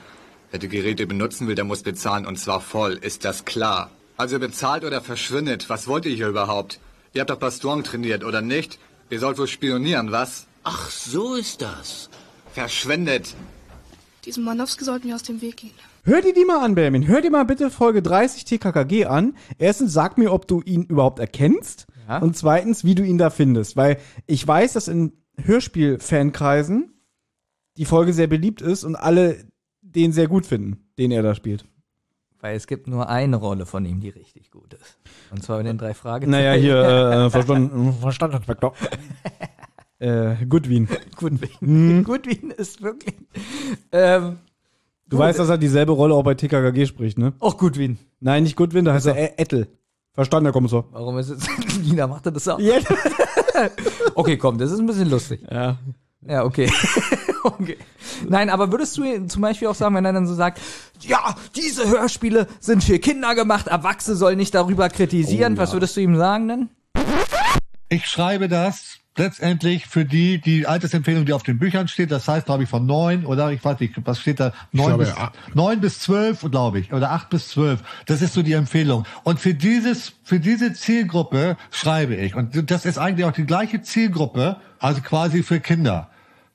[0.51, 2.93] Wer die Geräte benutzen will, der muss bezahlen und zwar voll.
[2.93, 3.91] Ist das klar?
[4.15, 5.69] Also bezahlt oder verschwindet.
[5.69, 6.79] Was wollt ihr hier überhaupt?
[7.11, 8.79] Ihr habt doch Baston trainiert, oder nicht?
[9.09, 10.47] Ihr sollt wohl spionieren, was?
[10.63, 12.09] Ach, so ist das.
[12.53, 13.35] Verschwendet.
[14.25, 15.71] Diesem Manowski sollten wir aus dem Weg gehen.
[16.03, 17.07] Hör dir die mal an, Benjamin.
[17.07, 19.35] Hör dir mal bitte Folge 30 TKKG an.
[19.57, 21.87] Erstens, sag mir, ob du ihn überhaupt erkennst.
[22.07, 22.19] Ja.
[22.19, 23.75] Und zweitens, wie du ihn da findest.
[23.77, 26.93] Weil ich weiß, dass in Hörspiel-Fankreisen
[27.77, 29.45] die Folge sehr beliebt ist und alle
[29.81, 31.65] den sehr gut finden, den er da spielt.
[32.39, 34.97] Weil es gibt nur eine Rolle von ihm, die richtig gut ist.
[35.29, 36.31] Und zwar in den drei Fragezeichen.
[36.31, 38.73] Naja, hier, äh, verstanden, verstanden, Inspektor.
[40.01, 40.87] Äh, Goodwin.
[41.15, 42.03] Goodwin.
[42.03, 43.15] Goodwin ist wirklich.
[43.91, 44.39] Ähm,
[45.07, 47.33] Du weißt, dass er dieselbe Rolle auch bei TKKG spricht, ne?
[47.39, 47.97] auch Goodwin.
[48.21, 49.67] Nein, nicht Goodwin, da heißt er Ä- Ettel.
[50.13, 50.85] Verstanden, Herr Kommissar.
[50.91, 51.45] Warum ist es?
[51.83, 52.59] Nina macht er das auch.
[52.59, 52.75] Ja.
[54.15, 55.41] Okay, komm, das ist ein bisschen lustig.
[55.51, 55.77] ja.
[56.27, 56.71] Ja, okay.
[57.43, 57.77] okay.
[58.29, 60.61] Nein, aber würdest du ihm zum Beispiel auch sagen, wenn er dann so sagt,
[61.01, 65.57] ja, diese Hörspiele sind für Kinder gemacht, Erwachsene sollen nicht darüber kritisieren.
[65.57, 66.69] Was würdest du ihm sagen denn?
[67.89, 72.11] Ich schreibe das letztendlich für die, die Altersempfehlung, die auf den Büchern steht.
[72.11, 74.53] Das heißt, glaube ich, von neun oder ich weiß nicht, was steht da?
[74.71, 75.31] Neun, bis, ja.
[75.53, 77.83] neun bis zwölf, glaube ich, oder acht bis zwölf.
[78.05, 79.05] Das ist so die Empfehlung.
[79.23, 82.35] Und für dieses, für diese Zielgruppe schreibe ich.
[82.35, 86.07] Und das ist eigentlich auch die gleiche Zielgruppe, also quasi für Kinder.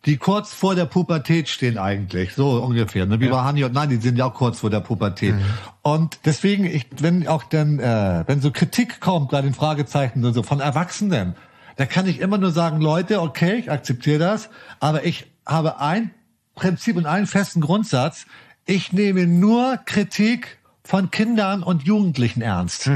[0.06, 3.06] Die kurz vor der Pubertät stehen eigentlich, so ungefähr.
[3.06, 3.18] Ne?
[3.18, 5.34] Wie bei Hanni und nein, die sind ja auch kurz vor der Pubertät.
[5.82, 10.32] Und deswegen, ich, wenn auch dann, äh, wenn so Kritik kommt bei den Fragezeichen und
[10.32, 11.34] so von Erwachsenen,
[11.76, 14.48] da kann ich immer nur sagen, Leute, okay, ich akzeptiere das,
[14.80, 16.10] aber ich habe ein
[16.54, 18.26] Prinzip und einen festen Grundsatz.
[18.64, 22.86] Ich nehme nur Kritik von Kindern und Jugendlichen ernst.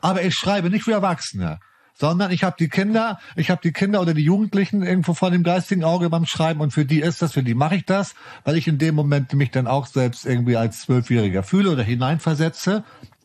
[0.00, 1.60] Aber ich schreibe nicht für Erwachsene,
[1.94, 5.42] sondern ich habe die Kinder, ich habe die Kinder oder die Jugendlichen irgendwo vor dem
[5.42, 8.14] geistigen Auge beim Schreiben und für die ist das, für die mache ich das,
[8.44, 12.82] weil ich in dem Moment mich dann auch selbst irgendwie als Zwölfjähriger fühle oder hineinversetze.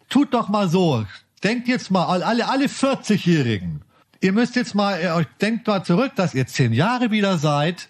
[0.10, 1.06] Tut doch mal so.
[1.44, 3.82] Denkt jetzt mal, alle, alle 40-Jährigen.
[4.20, 7.90] Ihr müsst jetzt mal, ihr euch denkt mal zurück, dass ihr zehn Jahre wieder seid.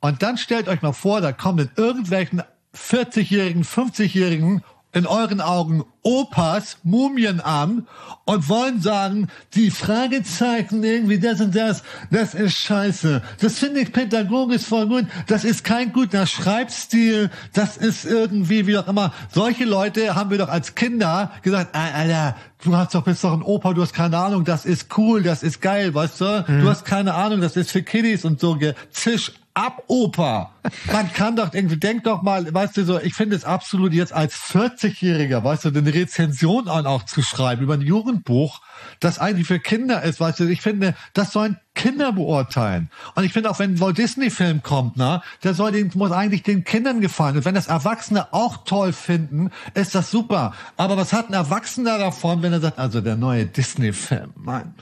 [0.00, 2.42] Und dann stellt euch mal vor, da kommen in irgendwelchen
[2.74, 4.62] 40-Jährigen, 50-Jährigen
[4.94, 7.86] in euren Augen Opas, Mumien an
[8.26, 13.22] und wollen sagen, die Fragezeichen irgendwie, das und das, das ist scheiße.
[13.40, 15.06] Das finde ich pädagogisch voll gut.
[15.26, 17.30] Das ist kein guter Schreibstil.
[17.52, 19.12] Das ist irgendwie, wie auch immer.
[19.32, 23.32] Solche Leute haben wir doch als Kinder gesagt, "Ah, Alter, du hast doch, bist doch
[23.32, 26.44] ein Opa, du hast keine Ahnung, das ist cool, das ist geil, weißt du?
[26.46, 28.58] Du hast keine Ahnung, das ist für Kiddies und so.
[28.90, 30.53] Zisch ab, Opa.
[30.90, 34.12] Man kann doch irgendwie, denk doch mal, weißt du so, ich finde es absolut jetzt
[34.12, 38.60] als 40-Jähriger, weißt du, eine Rezension an auch zu schreiben über ein Jugendbuch,
[39.00, 42.88] das eigentlich für Kinder ist, weißt du, ich finde, das sollen Kinder beurteilen.
[43.14, 46.12] Und ich finde auch, wenn ein Walt Disney Film kommt, na, der soll den, muss
[46.12, 47.36] eigentlich den Kindern gefallen.
[47.36, 50.54] Und wenn das Erwachsene auch toll finden, ist das super.
[50.76, 54.74] Aber was hat ein Erwachsener davon, wenn er sagt, also der neue Disney Film, Mann,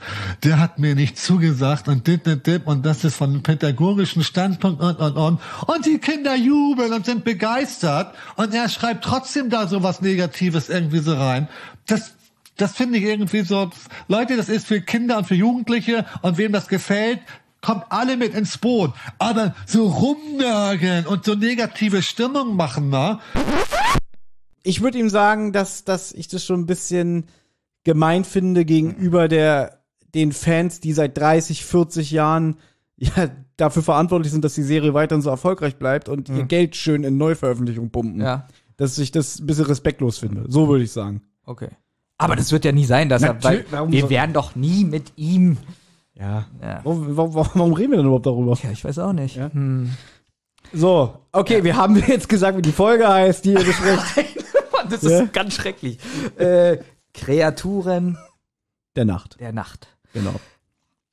[0.43, 4.23] der hat mir nicht zugesagt und dit, dit, dit, und das ist von einem pädagogischen
[4.23, 5.39] Standpunkt und, und, und.
[5.65, 8.15] Und die Kinder jubeln und sind begeistert.
[8.35, 11.47] Und er schreibt trotzdem da so was Negatives irgendwie so rein.
[11.85, 12.13] Das,
[12.57, 13.69] das finde ich irgendwie so,
[14.07, 17.19] Leute, das ist für Kinder und für Jugendliche und wem das gefällt,
[17.61, 18.93] kommt alle mit ins Boot.
[19.17, 23.19] Aber so rumnörgeln und so negative Stimmung machen, na?
[24.63, 27.25] Ich würde ihm sagen, dass, dass ich das schon ein bisschen
[27.83, 29.81] gemein finde gegenüber der,
[30.13, 32.57] den Fans, die seit 30, 40 Jahren
[33.15, 37.03] ja, dafür verantwortlich sind, dass die Serie weiterhin so erfolgreich bleibt und ihr Geld schön
[37.03, 38.21] in Neuveröffentlichungen pumpen.
[38.21, 38.47] Ja.
[38.77, 40.45] Dass ich das ein bisschen respektlos finde.
[40.47, 41.21] So würde ich sagen.
[41.45, 41.69] Okay.
[42.17, 45.13] Aber das wird ja nie sein, dass er, weil Natürlich, wir werden doch nie mit
[45.15, 45.57] ihm.
[46.15, 46.45] Ja.
[46.61, 48.57] Ja, Warum, warum, warum reden wir denn überhaupt darüber?
[48.63, 49.37] ja ich weiß auch nicht.
[49.37, 49.91] Hm.
[50.71, 54.37] So, okay, wir haben jetzt gesagt, wie die Folge heißt, die ihr besprecht.
[54.89, 55.21] Das Ja.
[55.23, 55.97] ist ganz schrecklich.
[56.37, 56.77] Äh,
[57.13, 58.17] Kreaturen
[58.95, 59.39] Der Nacht.
[59.39, 59.87] der Nacht.
[60.13, 60.33] Genau.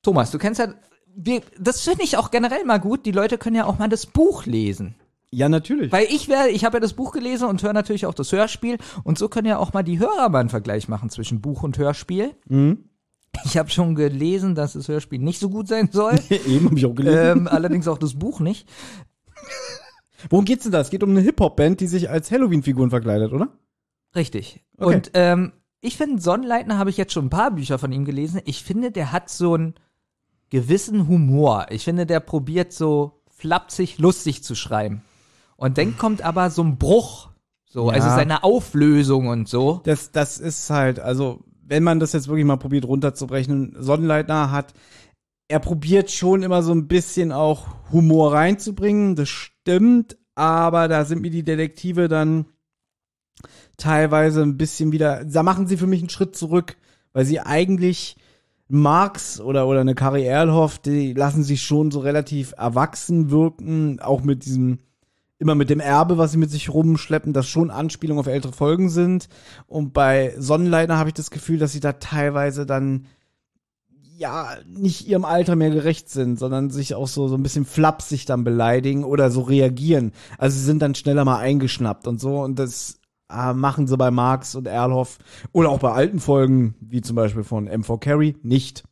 [0.03, 0.69] Thomas, du kennst ja,
[1.15, 3.07] wir, das finde ich auch generell mal gut.
[3.07, 4.95] Die Leute können ja auch mal das Buch lesen.
[5.33, 5.93] Ja, natürlich.
[5.93, 8.79] Weil ich werde, ich habe ja das Buch gelesen und höre natürlich auch das Hörspiel.
[9.05, 11.79] Und so können ja auch mal die Hörer mal einen Vergleich machen zwischen Buch und
[11.79, 12.35] Hörspiel.
[12.49, 12.85] Mhm.
[13.45, 16.19] Ich habe schon gelesen, dass das Hörspiel nicht so gut sein soll.
[16.47, 17.39] Eben habe ich auch gelesen.
[17.39, 18.69] ähm, allerdings auch das Buch nicht.
[20.29, 20.81] Worum geht's denn da?
[20.81, 23.49] Es geht um eine Hip-Hop-Band, die sich als Halloween-Figuren verkleidet, oder?
[24.17, 24.65] Richtig.
[24.77, 24.97] Okay.
[24.97, 28.41] Und ähm, ich finde, Sonnenleitner habe ich jetzt schon ein paar Bücher von ihm gelesen.
[28.45, 29.75] Ich finde, der hat so einen
[30.51, 31.67] gewissen Humor.
[31.71, 35.03] Ich finde, der probiert so flapsig, lustig zu schreiben.
[35.57, 37.31] Und dann kommt aber so ein Bruch.
[37.67, 37.95] So, Ja.
[37.95, 39.81] also seine Auflösung und so.
[39.85, 44.75] Das, das ist halt, also, wenn man das jetzt wirklich mal probiert runterzubrechen, Sonnenleitner hat,
[45.49, 51.23] er probiert schon immer so ein bisschen auch Humor reinzubringen, das stimmt, aber da sind
[51.23, 52.47] mir die Detektive dann
[53.77, 56.77] teilweise ein bisschen wieder, da machen sie für mich einen Schritt zurück,
[57.13, 58.17] weil sie eigentlich
[58.71, 64.23] Marx oder, oder eine Kari Erlhoff, die lassen sich schon so relativ erwachsen wirken, auch
[64.23, 64.79] mit diesem,
[65.39, 68.89] immer mit dem Erbe, was sie mit sich rumschleppen, das schon Anspielungen auf ältere Folgen
[68.89, 69.29] sind.
[69.67, 73.07] Und bei Sonnenleitner habe ich das Gefühl, dass sie da teilweise dann
[74.21, 78.27] ja nicht ihrem Alter mehr gerecht sind, sondern sich auch so, so ein bisschen flapsig
[78.27, 80.13] dann beleidigen oder so reagieren.
[80.37, 83.00] Also sie sind dann schneller mal eingeschnappt und so und das
[83.55, 85.19] machen sie bei Marx und Erlhoff
[85.53, 88.85] oder auch bei alten Folgen, wie zum Beispiel von M4 Carry, nicht.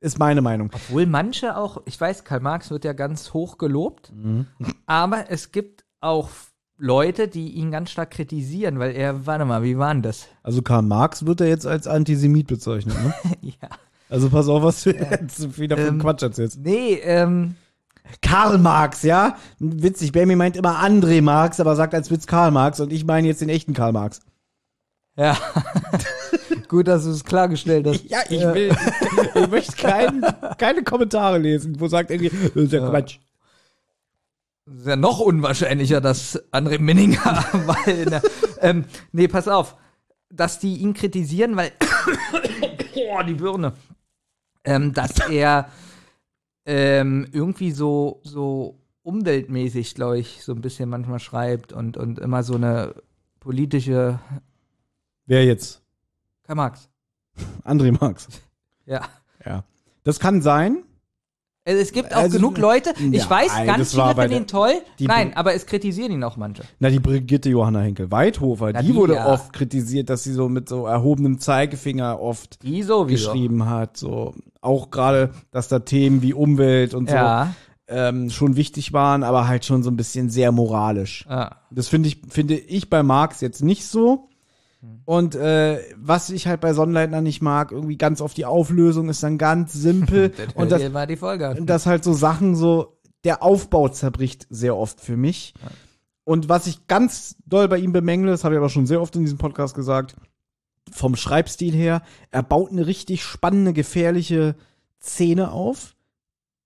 [0.00, 0.70] Ist meine Meinung.
[0.74, 4.12] Obwohl manche auch, ich weiß, Karl Marx wird ja ganz hoch gelobt,
[4.86, 6.28] aber es gibt auch
[6.78, 10.26] Leute, die ihn ganz stark kritisieren, weil er, warte mal, wie war denn das?
[10.42, 13.14] Also Karl Marx wird er jetzt als Antisemit bezeichnet, ne?
[13.40, 13.68] ja.
[14.08, 16.60] Also pass auf, was du jetzt wieder für Ähm, Quatsch erzählst.
[16.60, 17.56] Nee, ähm,
[18.22, 19.36] Karl Marx, ja?
[19.58, 23.26] Witzig, Bambi meint immer André Marx, aber sagt als Witz Karl Marx und ich meine
[23.26, 24.20] jetzt den echten Karl Marx.
[25.16, 25.36] ja.
[26.68, 28.04] Gut, dass du es klargestellt hast.
[28.10, 28.76] Ja, ich will,
[29.34, 30.24] ich möchte kein,
[30.58, 33.18] keine Kommentare lesen, wo sagt irgendwie, das ist ja Quatsch.
[34.66, 38.22] Das ist ja noch unwahrscheinlicher, dass André Minninger, weil, ne,
[38.60, 39.76] ähm, nee, pass auf,
[40.28, 41.70] dass die ihn kritisieren, weil,
[42.94, 43.72] boah, die Birne,
[44.64, 45.70] ähm, dass er
[46.66, 52.42] ähm, irgendwie so, so umweltmäßig, glaube ich, so ein bisschen manchmal schreibt und, und immer
[52.42, 52.94] so eine
[53.40, 54.18] politische,
[55.26, 55.82] Wer jetzt?
[56.44, 56.88] Karl Marx,
[57.64, 58.28] André Marx.
[58.86, 59.02] ja.
[59.44, 59.64] Ja.
[60.04, 60.84] Das kann sein.
[61.66, 64.46] Also Es gibt auch Also, genug Leute, ich ja, weiß, ey, ganz viele finden ihn
[64.46, 64.74] toll.
[65.00, 66.62] Nein, aber es kritisieren ihn auch manche.
[66.78, 69.26] Na, die Brigitte Johanna Henkel-Weithofer, die, die wurde ja.
[69.32, 73.96] oft kritisiert, dass sie so mit so erhobenem Zeigefinger oft geschrieben hat.
[73.96, 77.52] So auch gerade, dass da Themen wie Umwelt und so Ja.
[77.88, 81.26] ähm, schon wichtig waren, aber halt schon so ein bisschen sehr moralisch.
[81.28, 81.56] Ja.
[81.72, 84.28] Das finde ich, finde ich bei Marx jetzt nicht so.
[85.04, 89.22] Und äh, was ich halt bei Sonnenleitner nicht mag, irgendwie ganz oft die Auflösung ist
[89.22, 90.32] dann ganz simpel.
[90.54, 91.48] Und Und das, das mal die Folge.
[91.48, 91.66] an.
[91.66, 95.54] dass halt so Sachen so, der Aufbau zerbricht sehr oft für mich.
[96.24, 99.14] Und was ich ganz doll bei ihm bemängle, das habe ich aber schon sehr oft
[99.16, 100.16] in diesem Podcast gesagt,
[100.90, 104.54] vom Schreibstil her, er baut eine richtig spannende, gefährliche
[105.00, 105.96] Szene auf.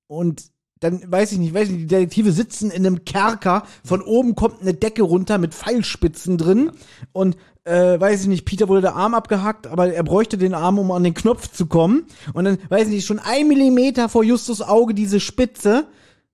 [0.07, 4.03] Und dann weiß ich nicht, weiß ich nicht, die Detektive sitzen in einem Kerker, von
[4.03, 6.73] oben kommt eine Decke runter mit Pfeilspitzen drin.
[7.13, 7.37] Und
[7.71, 10.91] äh, weiß ich nicht, Peter wurde der Arm abgehackt, aber er bräuchte den Arm, um
[10.91, 12.05] an den Knopf zu kommen
[12.35, 15.87] und dann, weiß ich nicht, schon ein Millimeter vor Justus Auge diese Spitze,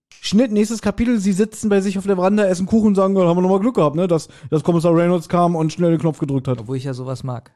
[0.08, 3.26] Schnitt, nächstes Kapitel, sie sitzen bei sich auf der Veranda, essen Kuchen und sagen, ja,
[3.26, 6.18] haben wir nochmal Glück gehabt, ne, dass, dass Kommissar Reynolds kam und schnell den Knopf
[6.18, 6.58] gedrückt hat.
[6.58, 7.52] Obwohl ich ja sowas mag.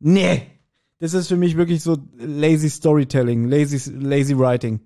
[0.00, 0.42] Nee.
[1.00, 4.80] Das ist für mich wirklich so lazy Storytelling, lazy, lazy Writing.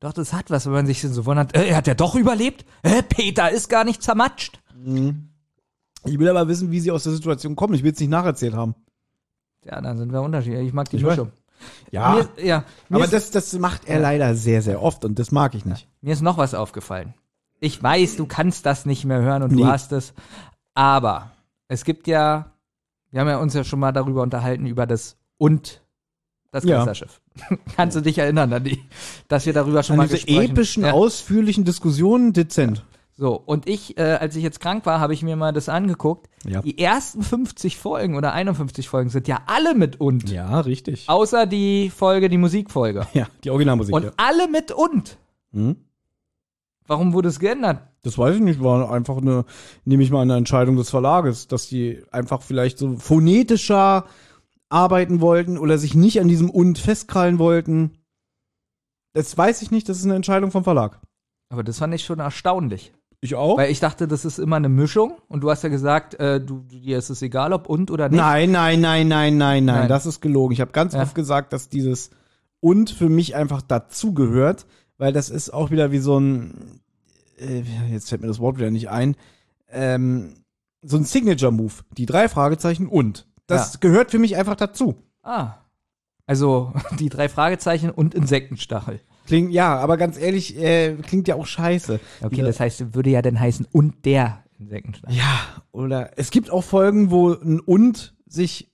[0.00, 2.64] Doch, das hat was, wenn man sich so wundert, äh, hat er doch überlebt?
[2.82, 4.60] Äh, Peter ist gar nicht zermatscht.
[6.04, 7.74] Ich will aber wissen, wie sie aus der Situation kommen.
[7.74, 8.74] Ich will es nicht nacherzählt haben.
[9.64, 10.68] Ja, dann sind wir unterschiedlich.
[10.68, 11.02] Ich mag die Ich.
[11.02, 11.32] Mischung.
[11.90, 15.18] Ja, Mir, ja, mir aber ist, das, das macht er leider sehr, sehr oft und
[15.18, 15.88] das mag ich nicht.
[16.00, 17.14] mir ist noch was aufgefallen.
[17.58, 19.62] Ich weiß, du kannst das nicht mehr hören und Nee.
[19.62, 20.14] du hast es.
[20.74, 21.32] Aber
[21.66, 22.52] es gibt ja,
[23.10, 25.82] wir haben ja uns ja schon mal darüber unterhalten, über das und
[26.52, 26.76] das Ja.
[26.84, 27.20] Geisterschiff.
[27.76, 28.80] Kannst du dich erinnern an die,
[29.26, 30.92] dass wir darüber schon An mal diese gesprochen epischen, ja.
[30.92, 32.84] ausführlichen Diskussionen dezent.
[33.20, 36.30] So, und ich, äh, als ich jetzt krank war, habe ich mir mal das angeguckt.
[36.46, 36.62] Ja.
[36.62, 40.30] Die ersten 50 Folgen oder 51 Folgen sind ja alle mit und.
[40.30, 41.08] Ja, richtig.
[41.08, 43.08] Außer die Folge, die Musikfolge.
[43.14, 43.92] Ja, die Originalmusik.
[43.92, 44.12] Und ja.
[44.16, 45.18] alle mit und.
[45.52, 45.76] Hm?
[46.86, 47.82] Warum wurde es geändert?
[48.04, 49.44] Das weiß ich nicht, war einfach eine,
[49.84, 54.04] nehme ich mal eine Entscheidung des Verlages, dass die einfach vielleicht so phonetischer
[54.68, 57.98] arbeiten wollten oder sich nicht an diesem und festkrallen wollten.
[59.12, 61.00] Das weiß ich nicht, das ist eine Entscheidung vom Verlag.
[61.48, 62.92] Aber das fand ich schon erstaunlich.
[63.20, 63.58] Ich auch?
[63.58, 65.16] Weil ich dachte, das ist immer eine Mischung.
[65.28, 68.16] Und du hast ja gesagt, äh, du, dir ist es egal, ob und oder nicht.
[68.18, 69.88] Nein, nein, nein, nein, nein, nein, Nein.
[69.88, 70.52] das ist gelogen.
[70.52, 71.02] Ich habe ganz Ja.
[71.02, 72.10] oft gesagt, dass dieses
[72.60, 74.66] und für mich einfach dazugehört,
[74.98, 76.80] weil das ist auch wieder wie so ein,
[77.38, 79.16] äh, jetzt fällt mir das Wort wieder nicht ein,
[79.70, 80.34] ähm,
[80.82, 81.72] so ein Signature-Move.
[81.96, 83.26] Die drei Fragezeichen und.
[83.48, 84.96] Das gehört für mich einfach dazu.
[85.22, 85.54] Ah.
[86.26, 89.00] Also die drei Fragezeichen und Insektenstachel.
[89.28, 92.00] Klingt, ja, aber ganz ehrlich, äh, klingt ja auch scheiße.
[92.22, 95.16] Okay, das heißt, würde ja dann heißen und der Insektenstachel.
[95.16, 98.70] Ja, oder es gibt auch Folgen, wo ein und sich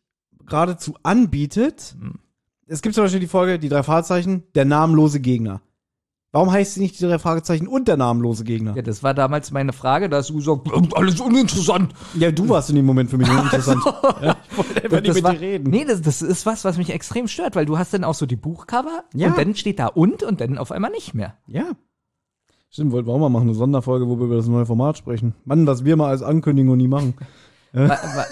[0.47, 1.97] geradezu anbietet.
[1.99, 2.21] Hm.
[2.67, 5.61] Es gibt zum Beispiel die Folge, die drei Fragezeichen, der namenlose Gegner.
[6.35, 8.75] Warum heißt sie nicht die drei Fragezeichen und der namenlose Gegner?
[8.75, 11.95] Ja, das war damals meine Frage, da hast du gesagt, alles uninteressant.
[12.15, 13.81] Ja, du warst in dem Moment für mich uninteressant.
[14.21, 15.71] Ja, ich wollte einfach nicht das mit war, dir reden.
[15.71, 18.27] Nee, das, das ist was, was mich extrem stört, weil du hast dann auch so
[18.27, 19.29] die Buchcover Ja.
[19.29, 21.35] und dann steht da und und dann auf einmal nicht mehr.
[21.47, 21.65] Ja.
[22.69, 25.35] Stimmt, wollten wir auch mal machen, eine Sonderfolge, wo wir über das neue Format sprechen.
[25.45, 27.15] Mann, was wir mal als Ankündigung nie machen.
[27.73, 28.27] Wa- wa-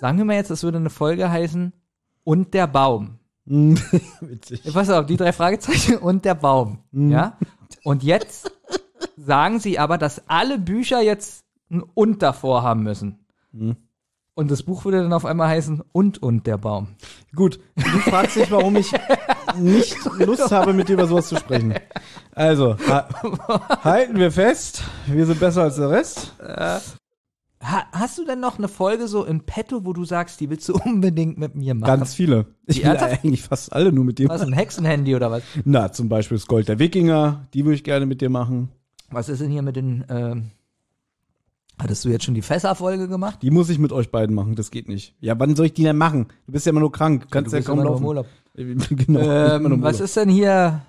[0.00, 1.72] Sagen wir mal jetzt, es würde eine Folge heißen
[2.24, 3.18] und der Baum.
[4.20, 4.72] Witzig.
[4.72, 6.78] Pass auf, die drei Fragezeichen und der Baum.
[6.92, 7.10] Mhm.
[7.10, 7.38] Ja?
[7.84, 8.52] Und jetzt
[9.16, 13.26] sagen sie aber, dass alle Bücher jetzt ein und davor haben müssen.
[13.52, 13.76] Mhm.
[14.34, 16.88] Und das Buch würde dann auf einmal heißen und und der Baum.
[17.34, 18.90] Gut, du fragst dich, warum ich
[19.58, 21.74] nicht Lust habe, mit dir über sowas zu sprechen.
[22.34, 23.08] Also, ha
[23.84, 26.34] halten wir fest, wir sind besser als der Rest.
[27.62, 30.68] Ha hast du denn noch eine Folge so in petto, wo du sagst, die willst
[30.68, 31.86] du unbedingt mit mir machen?
[31.98, 32.46] Ganz viele.
[32.66, 33.24] Ich Die will ernsthaft?
[33.24, 34.52] eigentlich fast alle nur mit dir Was, machen.
[34.54, 35.42] ein Hexenhandy oder was?
[35.64, 38.70] Na, zum Beispiel das Gold der Wikinger, die würde ich gerne mit dir machen.
[39.10, 40.50] Was ist denn hier mit den, ähm,
[41.78, 43.38] hattest du jetzt schon die Fässerfolge gemacht?
[43.42, 45.14] Die muss ich mit euch beiden machen, das geht nicht.
[45.20, 46.26] Ja, wann soll ich die denn machen?
[46.46, 48.02] Du bist ja immer nur krank, kannst du ja bist kaum laufen.
[48.02, 48.26] im Urlaub.
[48.54, 49.20] genau.
[49.20, 50.04] Ähm, im was Urlaub.
[50.04, 50.80] ist denn hier?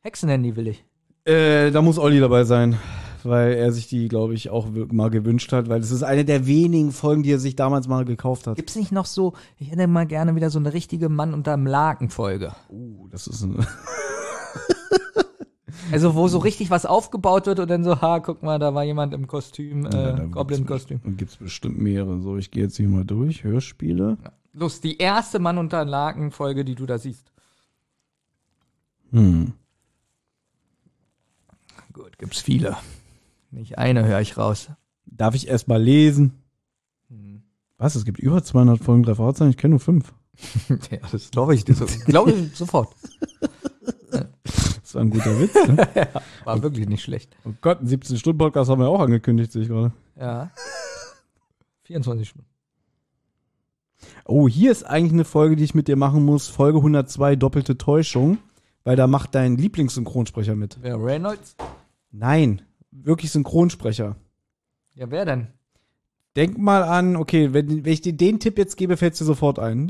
[0.00, 0.84] Hexenhandy will ich.
[1.24, 2.76] Äh, da muss Olli dabei sein,
[3.24, 6.46] weil er sich die, glaube ich, auch mal gewünscht hat, weil das ist eine der
[6.46, 8.56] wenigen Folgen, die er sich damals mal gekauft hat.
[8.56, 12.10] Gibt's nicht noch so, ich hätte mal gerne wieder so eine richtige Mann unterm Laken
[12.10, 12.52] Folge.
[12.68, 13.66] Uh, das ist ein
[15.90, 18.84] Also wo so richtig was aufgebaut wird und dann so, ha, guck mal, da war
[18.84, 21.00] jemand im Kostüm, Ja, äh, gibt's Goblin-Kostüm.
[21.04, 22.20] Da gibt's bestimmt mehrere.
[22.20, 23.44] So, ich gehe jetzt hier mal durch.
[23.44, 24.18] Hörspiele.
[24.52, 27.32] Los, die erste Mann unter Laken Folge, die du da siehst.
[29.10, 29.52] Hm.
[31.92, 32.76] Gut, gibt's viele.
[33.52, 34.70] Nicht eine höre ich raus.
[35.04, 36.32] Darf ich erst mal lesen?
[37.08, 37.42] Hm.
[37.76, 37.94] Was?
[37.94, 39.50] Es gibt über 200 Folgen drei Fragezeichen?
[39.50, 40.14] Ich kenne nur fünf.
[40.90, 41.86] ja, das glaube ich so.
[42.06, 42.94] glaube ich sofort.
[44.10, 45.54] Das war ein guter Witz.
[45.54, 45.88] Ne?
[46.44, 47.34] War wirklich nicht schlecht.
[47.46, 49.92] Oh Gott, ein 17-Stunden-Podcast haben wir auch angekündigt, sehe ich gerade.
[50.18, 50.50] Ja.
[51.84, 52.46] 24 Stunden.
[54.26, 56.48] Oh, hier ist eigentlich eine Folge, die ich mit dir machen muss.
[56.48, 58.38] Folge 102, doppelte Täuschung.
[58.84, 60.78] Weil da macht dein Lieblingssynchronsprecher mit.
[60.82, 61.56] Wer, Reynolds?
[62.10, 62.62] Nein,
[62.92, 64.16] wirklich Synchronsprecher.
[64.94, 65.48] Ja, wer denn?
[66.36, 69.58] Denk mal an, okay, wenn, wenn ich dir den Tipp jetzt gebe, fällt dir sofort
[69.58, 69.86] ein.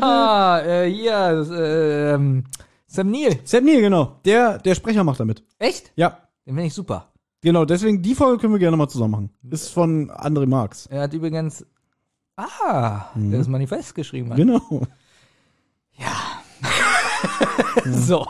[0.00, 2.44] Ah, äh, hier, das, äh, ähm,
[2.86, 3.38] Sam Neill.
[3.44, 4.20] Sam Neill, genau.
[4.24, 5.44] Der, der Sprecher macht damit.
[5.58, 5.92] Echt?
[5.96, 7.12] Ja, Den finde ich super.
[7.40, 7.64] genau.
[7.64, 9.30] Deswegen, die Folge können wir gerne mal zusammen machen.
[9.50, 10.86] Ist von André Marx.
[10.86, 11.64] Er hat übrigens,
[12.36, 14.36] ah, der das Manifest geschrieben hat.
[14.36, 14.82] Genau.
[17.84, 18.26] So.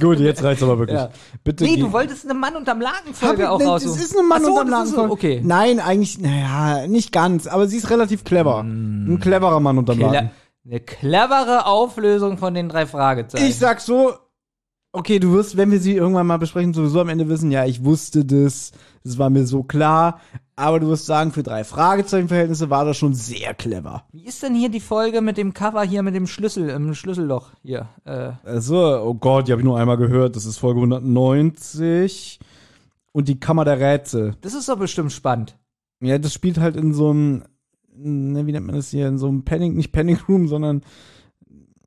[0.00, 0.98] Gut, jetzt reicht's aber wirklich.
[0.98, 1.10] Ja.
[1.44, 1.64] Bitte.
[1.64, 3.82] Nee, du wolltest eine Mann unterm Laken Hab Folge ich- auch ne, raus.
[3.82, 5.08] Das ist eine Mann so, unterm das ist Laken.
[5.08, 5.40] so, okay.
[5.44, 8.60] Nein, eigentlich, naja, nicht ganz, aber sie ist relativ clever.
[8.60, 10.30] Ein cleverer Mann unterm Cle Laken.
[10.66, 13.46] eine clevere Auflösung von den drei Fragezeichen.
[13.46, 14.14] Ich sag so,
[14.98, 17.84] Okay, du wirst, wenn wir sie irgendwann mal besprechen, sowieso am Ende wissen, ja, ich
[17.84, 18.72] wusste das,
[19.04, 20.20] das war mir so klar.
[20.56, 24.04] Aber du wirst sagen, für drei Fragezeichenverhältnisse war das schon sehr clever.
[24.12, 27.50] Wie ist denn hier die Folge mit dem Cover hier mit dem Schlüssel im Schlüsselloch
[27.62, 27.90] hier?
[28.06, 30.34] Äh, Also, oh Gott, die habe ich nur einmal gehört.
[30.34, 32.40] Das ist Folge 190.
[33.12, 34.34] Und die Kammer der Rätsel.
[34.40, 35.58] das ist doch bestimmt spannend.
[36.00, 37.42] Ja, das spielt halt in so einem,
[37.94, 40.80] ne, wie nennt man das hier, in so einem Panic, nicht Panic Room, sondern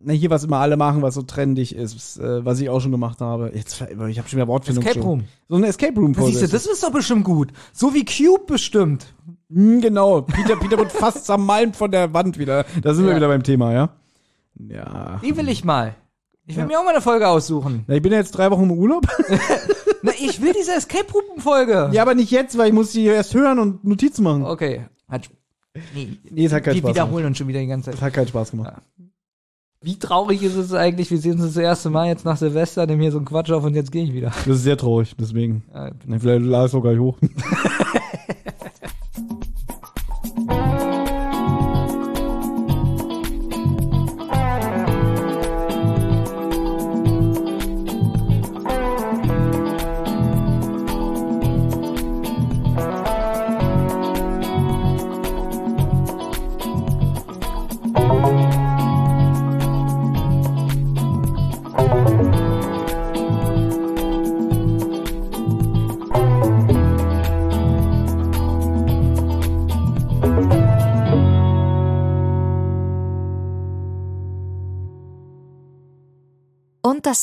[0.02, 2.92] na, hier, was immer alle machen, was so trendig ist, äh, was ich auch schon
[2.92, 3.52] gemacht habe.
[3.54, 4.84] Jetzt, ich habe schon wieder Wortfindung.
[4.84, 5.10] Escape schon.
[5.10, 5.24] Room.
[5.48, 7.52] So eine Escape Room Das, siehst du, das ist doch bestimmt gut.
[7.74, 9.14] So wie Cube bestimmt.
[9.52, 10.22] Hm, genau.
[10.22, 12.66] Peter, Peter wird fast zermalmt von der Wand wieder.
[12.82, 13.18] Da sind wir Ja.
[13.18, 13.90] wieder beim Thema, ja?
[14.58, 15.20] Ja.
[15.24, 15.96] Die will ich mal.
[16.46, 17.84] Ich will mir auch mal eine Folge aussuchen.
[17.88, 19.06] Na, ich bin ja jetzt drei Wochen im Urlaub.
[20.02, 21.90] Na, ich will diese Escape Room Folge.
[21.94, 24.46] ja, aber nicht jetzt, weil ich muss die erst hören und Notizen machen.
[24.46, 24.86] Okay.
[25.08, 25.30] Hat,
[25.94, 27.28] nee, Nee, es hat keinen wir Spaß wiederholen gemacht.
[27.30, 28.06] uns schon wieder die ganze Es Zeit.
[28.08, 28.74] hat keinen Spaß gemacht.
[29.82, 31.10] Wie traurig ist es eigentlich?
[31.10, 33.64] Wir sehen uns das erste Mal jetzt nach Silvester, nehmen hier so einen Quatsch auf
[33.64, 34.28] und jetzt gehe ich wieder.
[34.28, 35.64] Das ist sehr traurig, deswegen.
[35.74, 37.18] Ja, Vielleicht lade ich sogar hoch.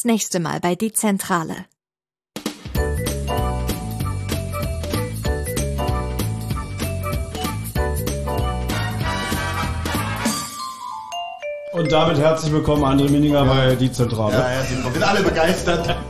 [0.06, 1.66] nächste Mal bei Die Zentrale.
[11.86, 14.32] Und damit herzlich willkommen, André Mininger bei Die Zentrale.
[14.34, 14.94] Ja, herzlich willkommen.
[14.96, 15.96] Wir sind alle begeistert.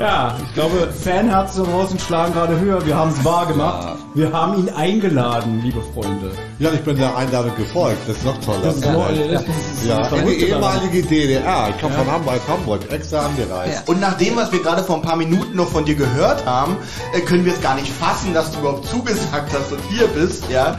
[0.00, 2.86] Ja, ich glaube, Fanherzen da draußen schlagen gerade höher.
[2.86, 3.98] Wir haben es wahr gemacht.
[4.14, 6.30] Wir haben ihn eingeladen, liebe Freunde.
[6.58, 7.98] Ja, ich bin der Einladung gefolgt.
[8.08, 8.60] Das ist noch toller.
[8.62, 11.68] Das ist noch- das ist- ja, in die ehemalige DDR.
[11.68, 13.86] Ich komme von Hamburg, Hamburg, extra angereist.
[13.90, 16.78] Und nach dem, was wir gerade vor ein paar Minuten noch von dir gehört haben,
[17.14, 20.44] äh, können wir es gar nicht fassen, dass du überhaupt zugesagt hast und hier bist,
[20.50, 20.78] ja.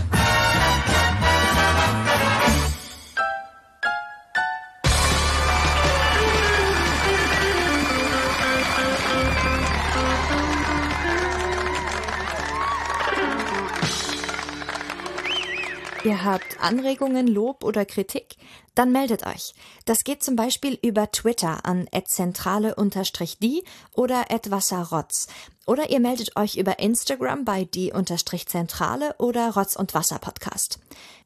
[16.03, 18.35] Ihr habt Anregungen, Lob oder Kritik?
[18.73, 19.53] Dann meldet euch.
[19.85, 25.27] Das geht zum Beispiel über Twitter an @zentrale_die oder @wasserrotz.
[25.67, 30.79] Oder ihr meldet euch über Instagram bei die_zentrale oder Rotz und Wasser Podcast.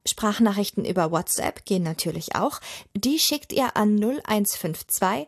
[0.05, 2.59] Sprachnachrichten über WhatsApp gehen natürlich auch.
[2.93, 5.28] Die schickt ihr an 0152